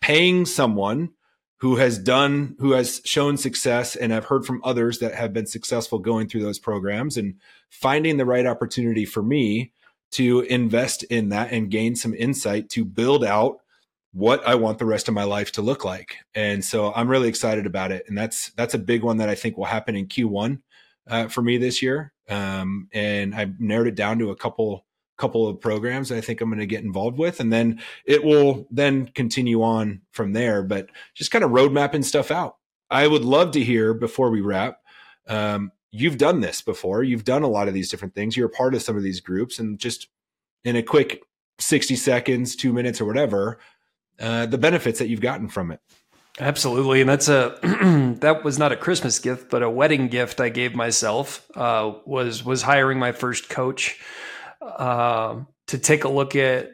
paying 0.00 0.46
someone 0.46 1.10
who 1.58 1.76
has 1.76 1.98
done, 1.98 2.56
who 2.58 2.72
has 2.72 3.02
shown 3.04 3.36
success, 3.36 3.94
and 3.94 4.14
I've 4.14 4.24
heard 4.24 4.46
from 4.46 4.62
others 4.64 4.98
that 5.00 5.14
have 5.14 5.32
been 5.32 5.46
successful 5.46 5.98
going 5.98 6.26
through 6.28 6.42
those 6.42 6.58
programs 6.58 7.16
and 7.16 7.34
finding 7.68 8.16
the 8.16 8.24
right 8.24 8.46
opportunity 8.46 9.04
for 9.04 9.22
me 9.22 9.72
to 10.12 10.40
invest 10.40 11.02
in 11.04 11.28
that 11.28 11.52
and 11.52 11.70
gain 11.70 11.96
some 11.96 12.14
insight 12.14 12.68
to 12.70 12.84
build 12.84 13.24
out 13.24 13.58
what 14.12 14.46
I 14.46 14.56
want 14.56 14.78
the 14.78 14.86
rest 14.86 15.06
of 15.08 15.14
my 15.14 15.24
life 15.24 15.52
to 15.52 15.62
look 15.62 15.84
like. 15.84 16.16
And 16.34 16.64
so 16.64 16.92
I'm 16.94 17.08
really 17.08 17.28
excited 17.28 17.66
about 17.66 17.92
it. 17.92 18.04
And 18.08 18.18
that's 18.18 18.50
that's 18.52 18.74
a 18.74 18.78
big 18.78 19.04
one 19.04 19.18
that 19.18 19.28
I 19.28 19.34
think 19.34 19.56
will 19.56 19.66
happen 19.66 19.94
in 19.94 20.06
Q1 20.06 20.60
uh, 21.10 21.28
for 21.28 21.42
me 21.42 21.58
this 21.58 21.82
year. 21.82 22.12
Um, 22.28 22.88
and 22.92 23.34
I've 23.34 23.60
narrowed 23.60 23.88
it 23.88 23.96
down 23.96 24.18
to 24.20 24.30
a 24.30 24.36
couple 24.36 24.86
couple 25.18 25.46
of 25.46 25.60
programs 25.60 26.10
I 26.10 26.22
think 26.22 26.40
I'm 26.40 26.48
going 26.48 26.60
to 26.60 26.66
get 26.66 26.82
involved 26.82 27.18
with, 27.18 27.40
and 27.40 27.52
then 27.52 27.82
it 28.06 28.24
will 28.24 28.66
then 28.70 29.06
continue 29.08 29.62
on 29.62 30.00
from 30.12 30.32
there. 30.32 30.62
But 30.62 30.88
just 31.14 31.30
kind 31.30 31.44
of 31.44 31.50
road 31.50 31.72
mapping 31.72 32.02
stuff 32.02 32.30
out. 32.30 32.56
I 32.90 33.06
would 33.06 33.24
love 33.24 33.50
to 33.52 33.62
hear 33.62 33.92
before 33.92 34.30
we 34.30 34.40
wrap. 34.40 34.78
Um, 35.28 35.72
you've 35.90 36.16
done 36.16 36.40
this 36.40 36.62
before. 36.62 37.02
You've 37.02 37.24
done 37.24 37.42
a 37.42 37.48
lot 37.48 37.68
of 37.68 37.74
these 37.74 37.90
different 37.90 38.14
things. 38.14 38.34
You're 38.34 38.46
a 38.46 38.50
part 38.50 38.74
of 38.74 38.82
some 38.82 38.96
of 38.96 39.02
these 39.02 39.20
groups, 39.20 39.58
and 39.58 39.78
just 39.78 40.08
in 40.64 40.74
a 40.74 40.82
quick 40.82 41.22
60 41.58 41.96
seconds, 41.96 42.56
two 42.56 42.72
minutes, 42.72 43.00
or 43.00 43.04
whatever, 43.04 43.58
uh, 44.18 44.46
the 44.46 44.58
benefits 44.58 44.98
that 44.98 45.08
you've 45.08 45.20
gotten 45.20 45.48
from 45.48 45.70
it. 45.70 45.80
Absolutely, 46.40 47.02
and 47.02 47.10
that's 47.10 47.28
a 47.28 47.58
that 48.20 48.42
was 48.42 48.58
not 48.58 48.72
a 48.72 48.76
Christmas 48.76 49.18
gift, 49.18 49.50
but 49.50 49.62
a 49.62 49.68
wedding 49.68 50.08
gift 50.08 50.40
I 50.40 50.48
gave 50.48 50.74
myself. 50.74 51.46
Uh, 51.54 51.92
was 52.06 52.42
was 52.42 52.62
hiring 52.62 52.98
my 52.98 53.12
first 53.12 53.50
coach 53.50 54.00
uh, 54.62 55.36
to 55.66 55.78
take 55.78 56.04
a 56.04 56.08
look 56.08 56.34
at. 56.34 56.70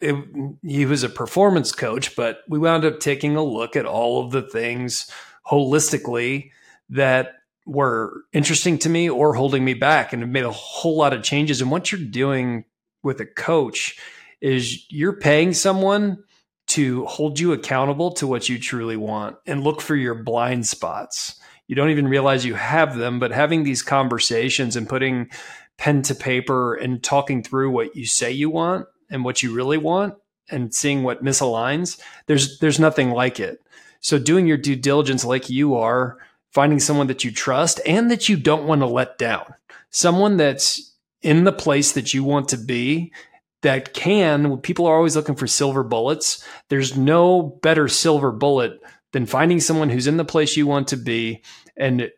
It, 0.00 0.16
he 0.62 0.86
was 0.86 1.04
a 1.04 1.08
performance 1.08 1.72
coach, 1.72 2.16
but 2.16 2.38
we 2.48 2.58
wound 2.58 2.84
up 2.84 3.00
taking 3.00 3.36
a 3.36 3.44
look 3.44 3.76
at 3.76 3.86
all 3.86 4.24
of 4.24 4.32
the 4.32 4.42
things 4.42 5.08
holistically 5.48 6.50
that 6.88 7.34
were 7.66 8.22
interesting 8.32 8.78
to 8.78 8.88
me 8.88 9.08
or 9.10 9.34
holding 9.34 9.64
me 9.64 9.74
back, 9.74 10.12
and 10.12 10.22
it 10.22 10.26
made 10.26 10.44
a 10.44 10.50
whole 10.50 10.96
lot 10.96 11.12
of 11.12 11.22
changes. 11.22 11.60
And 11.60 11.70
what 11.70 11.92
you're 11.92 12.00
doing 12.00 12.64
with 13.02 13.20
a 13.20 13.26
coach 13.26 13.98
is 14.40 14.90
you're 14.90 15.12
paying 15.20 15.52
someone 15.52 16.24
to 16.72 17.04
hold 17.06 17.38
you 17.38 17.52
accountable 17.52 18.12
to 18.12 18.26
what 18.26 18.48
you 18.48 18.58
truly 18.58 18.96
want 18.96 19.36
and 19.46 19.62
look 19.62 19.80
for 19.80 19.94
your 19.94 20.14
blind 20.14 20.66
spots. 20.66 21.38
You 21.66 21.76
don't 21.76 21.90
even 21.90 22.08
realize 22.08 22.44
you 22.44 22.54
have 22.54 22.96
them, 22.96 23.18
but 23.18 23.30
having 23.30 23.62
these 23.62 23.82
conversations 23.82 24.76
and 24.76 24.88
putting 24.88 25.30
pen 25.78 26.02
to 26.02 26.14
paper 26.14 26.74
and 26.74 27.02
talking 27.02 27.42
through 27.42 27.70
what 27.70 27.96
you 27.96 28.06
say 28.06 28.30
you 28.30 28.50
want 28.50 28.86
and 29.10 29.24
what 29.24 29.42
you 29.42 29.54
really 29.54 29.78
want 29.78 30.14
and 30.50 30.74
seeing 30.74 31.02
what 31.02 31.24
misaligns, 31.24 32.00
there's 32.26 32.58
there's 32.58 32.80
nothing 32.80 33.10
like 33.10 33.38
it. 33.38 33.60
So 34.00 34.18
doing 34.18 34.46
your 34.46 34.56
due 34.56 34.76
diligence 34.76 35.24
like 35.24 35.50
you 35.50 35.76
are, 35.76 36.18
finding 36.50 36.80
someone 36.80 37.06
that 37.06 37.24
you 37.24 37.30
trust 37.30 37.80
and 37.86 38.10
that 38.10 38.28
you 38.28 38.36
don't 38.36 38.66
want 38.66 38.80
to 38.80 38.86
let 38.86 39.18
down. 39.18 39.54
Someone 39.90 40.36
that's 40.36 40.94
in 41.20 41.44
the 41.44 41.52
place 41.52 41.92
that 41.92 42.12
you 42.12 42.24
want 42.24 42.48
to 42.48 42.56
be 42.56 43.12
that 43.62 43.94
can, 43.94 44.58
people 44.58 44.86
are 44.86 44.96
always 44.96 45.16
looking 45.16 45.36
for 45.36 45.46
silver 45.46 45.82
bullets. 45.82 46.46
There's 46.68 46.96
no 46.96 47.42
better 47.62 47.88
silver 47.88 48.30
bullet 48.30 48.80
than 49.12 49.26
finding 49.26 49.60
someone 49.60 49.88
who's 49.88 50.06
in 50.06 50.16
the 50.16 50.24
place 50.24 50.56
you 50.56 50.66
want 50.66 50.88
to 50.88 50.96
be 50.96 51.42
and 51.76 52.10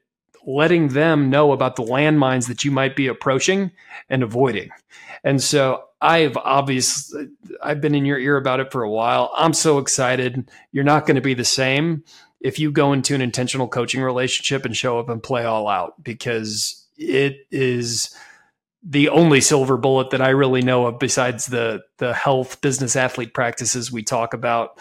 letting 0.47 0.89
them 0.89 1.31
know 1.31 1.53
about 1.53 1.77
the 1.77 1.83
landmines 1.83 2.49
that 2.49 2.65
you 2.65 2.71
might 2.71 2.97
be 2.97 3.07
approaching 3.07 3.71
and 4.09 4.23
avoiding. 4.23 4.71
And 5.23 5.43
so 5.43 5.85
I've 6.01 6.37
obviously 6.37 7.29
I've 7.63 7.81
been 7.81 7.95
in 7.95 8.05
your 8.05 8.19
ear 8.19 8.37
about 8.37 8.61
it 8.61 8.71
for 8.71 8.83
a 8.83 8.91
while. 8.91 9.33
I'm 9.37 9.55
so 9.55 9.79
excited. 9.79 10.51
You're 10.71 10.85
not 10.85 11.07
going 11.07 11.15
to 11.15 11.23
be 11.23 11.35
the 11.35 11.45
same 11.45 12.05
if 12.41 12.59
you 12.59 12.71
go 12.71 12.93
into 12.93 13.15
an 13.15 13.23
intentional 13.23 13.69
coaching 13.69 14.03
relationship 14.03 14.67
and 14.67 14.77
show 14.77 14.99
up 14.99 15.09
and 15.09 15.23
play 15.23 15.45
all 15.45 15.67
out 15.67 16.03
because 16.05 16.87
it 16.99 17.47
is 17.51 18.15
the 18.85 19.09
only 19.09 19.41
silver 19.41 19.77
bullet 19.79 20.11
that 20.11 20.21
I 20.21 20.29
really 20.29 20.61
know 20.63 20.87
of 20.87 20.99
besides 20.99 21.47
the 21.47 21.83
the 21.99 22.13
health 22.13 22.61
business 22.61 22.97
athlete 22.97 23.33
practices 23.33 23.91
we 23.91 24.03
talk 24.03 24.35
about 24.35 24.79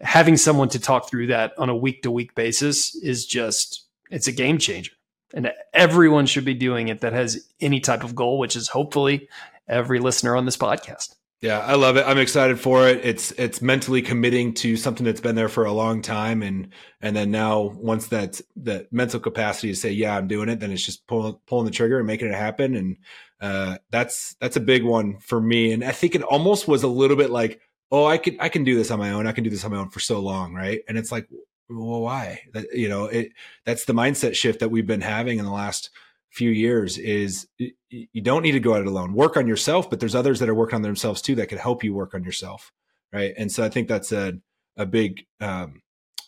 having 0.00 0.36
someone 0.36 0.70
to 0.70 0.80
talk 0.80 1.08
through 1.08 1.28
that 1.28 1.52
on 1.58 1.68
a 1.68 1.76
week 1.76 2.02
to 2.02 2.10
week 2.10 2.34
basis 2.34 2.94
is 2.96 3.26
just 3.26 3.84
it's 4.10 4.26
a 4.26 4.32
game 4.32 4.58
changer 4.58 4.92
and 5.34 5.52
everyone 5.72 6.26
should 6.26 6.44
be 6.44 6.54
doing 6.54 6.88
it 6.88 7.00
that 7.02 7.12
has 7.12 7.46
any 7.60 7.80
type 7.80 8.02
of 8.02 8.14
goal 8.14 8.38
which 8.38 8.56
is 8.56 8.68
hopefully 8.68 9.28
every 9.68 9.98
listener 9.98 10.36
on 10.36 10.46
this 10.46 10.56
podcast 10.56 11.14
yeah, 11.44 11.58
I 11.58 11.74
love 11.74 11.98
it. 11.98 12.06
I'm 12.06 12.16
excited 12.16 12.58
for 12.58 12.88
it. 12.88 13.04
It's 13.04 13.30
it's 13.32 13.60
mentally 13.60 14.00
committing 14.00 14.54
to 14.54 14.78
something 14.78 15.04
that's 15.04 15.20
been 15.20 15.34
there 15.34 15.50
for 15.50 15.66
a 15.66 15.72
long 15.72 16.00
time, 16.00 16.42
and 16.42 16.68
and 17.02 17.14
then 17.14 17.30
now 17.30 17.74
once 17.76 18.06
that 18.06 18.40
that 18.56 18.90
mental 18.90 19.20
capacity 19.20 19.68
to 19.68 19.76
say, 19.76 19.90
yeah, 19.90 20.16
I'm 20.16 20.26
doing 20.26 20.48
it, 20.48 20.60
then 20.60 20.70
it's 20.70 20.86
just 20.86 21.06
pulling 21.06 21.36
pulling 21.46 21.66
the 21.66 21.70
trigger 21.70 21.98
and 21.98 22.06
making 22.06 22.28
it 22.28 22.34
happen. 22.34 22.74
And 22.74 22.96
uh, 23.40 23.78
that's 23.90 24.36
that's 24.40 24.56
a 24.56 24.60
big 24.60 24.84
one 24.84 25.18
for 25.18 25.40
me. 25.40 25.72
And 25.72 25.84
I 25.84 25.92
think 25.92 26.14
it 26.14 26.22
almost 26.22 26.68
was 26.68 26.82
a 26.82 26.88
little 26.88 27.16
bit 27.16 27.30
like, 27.30 27.60
oh, 27.90 28.06
I 28.06 28.18
can 28.18 28.36
I 28.40 28.48
can 28.48 28.64
do 28.64 28.76
this 28.76 28.90
on 28.90 28.98
my 28.98 29.10
own. 29.10 29.26
I 29.26 29.32
can 29.32 29.44
do 29.44 29.50
this 29.50 29.64
on 29.64 29.72
my 29.72 29.78
own 29.78 29.90
for 29.90 30.00
so 30.00 30.20
long, 30.20 30.54
right? 30.54 30.80
And 30.88 30.96
it's 30.96 31.12
like, 31.12 31.28
well, 31.68 32.00
why? 32.00 32.40
That 32.52 32.66
you 32.72 32.88
know, 32.88 33.06
it 33.06 33.32
that's 33.64 33.84
the 33.84 33.92
mindset 33.92 34.34
shift 34.34 34.60
that 34.60 34.70
we've 34.70 34.86
been 34.86 35.00
having 35.00 35.38
in 35.38 35.44
the 35.44 35.52
last 35.52 35.90
few 36.30 36.50
years 36.50 36.98
is 36.98 37.46
you 37.58 38.22
don't 38.22 38.42
need 38.42 38.52
to 38.52 38.60
go 38.60 38.74
at 38.74 38.80
it 38.80 38.88
alone. 38.88 39.14
Work 39.14 39.36
on 39.36 39.46
yourself, 39.46 39.88
but 39.88 40.00
there's 40.00 40.16
others 40.16 40.40
that 40.40 40.48
are 40.48 40.54
working 40.54 40.76
on 40.76 40.82
themselves 40.82 41.22
too 41.22 41.36
that 41.36 41.46
could 41.46 41.58
help 41.58 41.84
you 41.84 41.94
work 41.94 42.12
on 42.12 42.24
yourself, 42.24 42.72
right? 43.12 43.32
And 43.38 43.52
so 43.52 43.64
I 43.64 43.68
think 43.68 43.88
that's 43.88 44.10
a 44.12 44.34
a 44.76 44.86
big 44.86 45.26
um, 45.40 45.82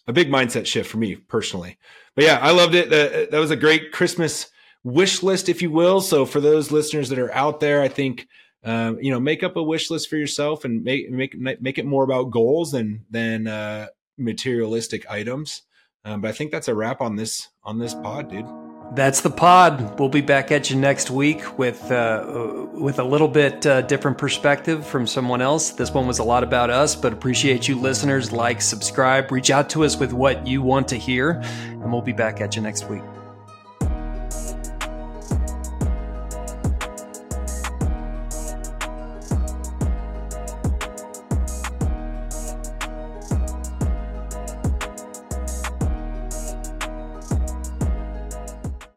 a 0.07 0.12
big 0.12 0.31
mindset 0.31 0.66
shift 0.66 0.90
for 0.90 0.99
me 0.99 1.16
personally. 1.16 1.79
But 2.14 2.25
yeah, 2.25 2.38
I 2.40 2.53
loved 2.53 2.75
it. 2.75 2.87
Uh, 2.92 3.31
that 3.31 3.38
was 3.38 3.51
a 3.51 3.57
great 3.57 3.92
Christmas 3.92 4.49
wish 4.87 5.22
list, 5.22 5.49
if 5.49 5.61
you 5.61 5.70
will. 5.70 6.01
So 6.01 6.25
for 6.25 6.40
those 6.40 6.70
listeners 6.70 7.09
that 7.09 7.18
are 7.18 7.35
out 7.35 7.61
there, 7.61 7.83
I 7.83 7.88
think 7.88 8.29
um, 8.64 8.99
you 9.01 9.11
know 9.11 9.20
make 9.20 9.42
up 9.42 9.57
a 9.57 9.62
wish 9.62 9.90
list 9.90 10.09
for 10.09 10.16
yourself 10.16 10.64
and 10.64 10.83
make 10.83 11.11
make 11.11 11.37
make 11.61 11.79
it 11.79 11.85
more 11.85 12.05
about 12.05 12.31
goals 12.31 12.72
than 12.72 13.05
than 13.11 13.46
uh, 13.46 13.88
materialistic 14.16 15.09
items. 15.11 15.62
Um, 16.05 16.20
but 16.20 16.29
I 16.29 16.33
think 16.33 16.53
that's 16.53 16.68
a 16.68 16.75
wrap 16.75 17.01
on 17.01 17.16
this 17.16 17.49
on 17.64 17.79
this 17.79 17.94
pod, 17.94 18.31
dude. 18.31 18.46
That's 18.94 19.20
the 19.20 19.31
pod. 19.31 19.99
We'll 19.99 20.09
be 20.09 20.20
back 20.20 20.53
at 20.53 20.70
you 20.70 20.77
next 20.77 21.11
week 21.11 21.59
with 21.59 21.90
uh, 21.90 22.66
with 22.72 23.01
a 23.01 23.05
little 23.05 23.27
bit 23.27 23.66
uh, 23.66 23.83
different 23.83 24.16
perspective 24.16 24.87
from 24.87 25.09
someone 25.09 25.42
else. 25.42 25.70
This 25.70 25.90
one 25.90 26.07
was 26.07 26.20
a 26.20 26.25
lot 26.25 26.44
about 26.44 26.70
us, 26.70 26.94
but 26.94 27.12
appreciate 27.12 27.66
you 27.66 27.75
listeners. 27.81 28.31
Like, 28.31 28.62
subscribe, 28.62 29.33
reach 29.33 29.51
out 29.51 29.68
to 29.70 29.85
us 29.85 29.96
with 29.96 30.12
what 30.12 30.46
you 30.46 30.62
want 30.62 30.87
to 30.88 30.96
hear, 30.96 31.42
and 31.70 31.90
we'll 31.90 32.01
be 32.01 32.12
back 32.12 32.40
at 32.40 32.55
you 32.55 32.62
next 32.62 32.88
week. 32.88 33.03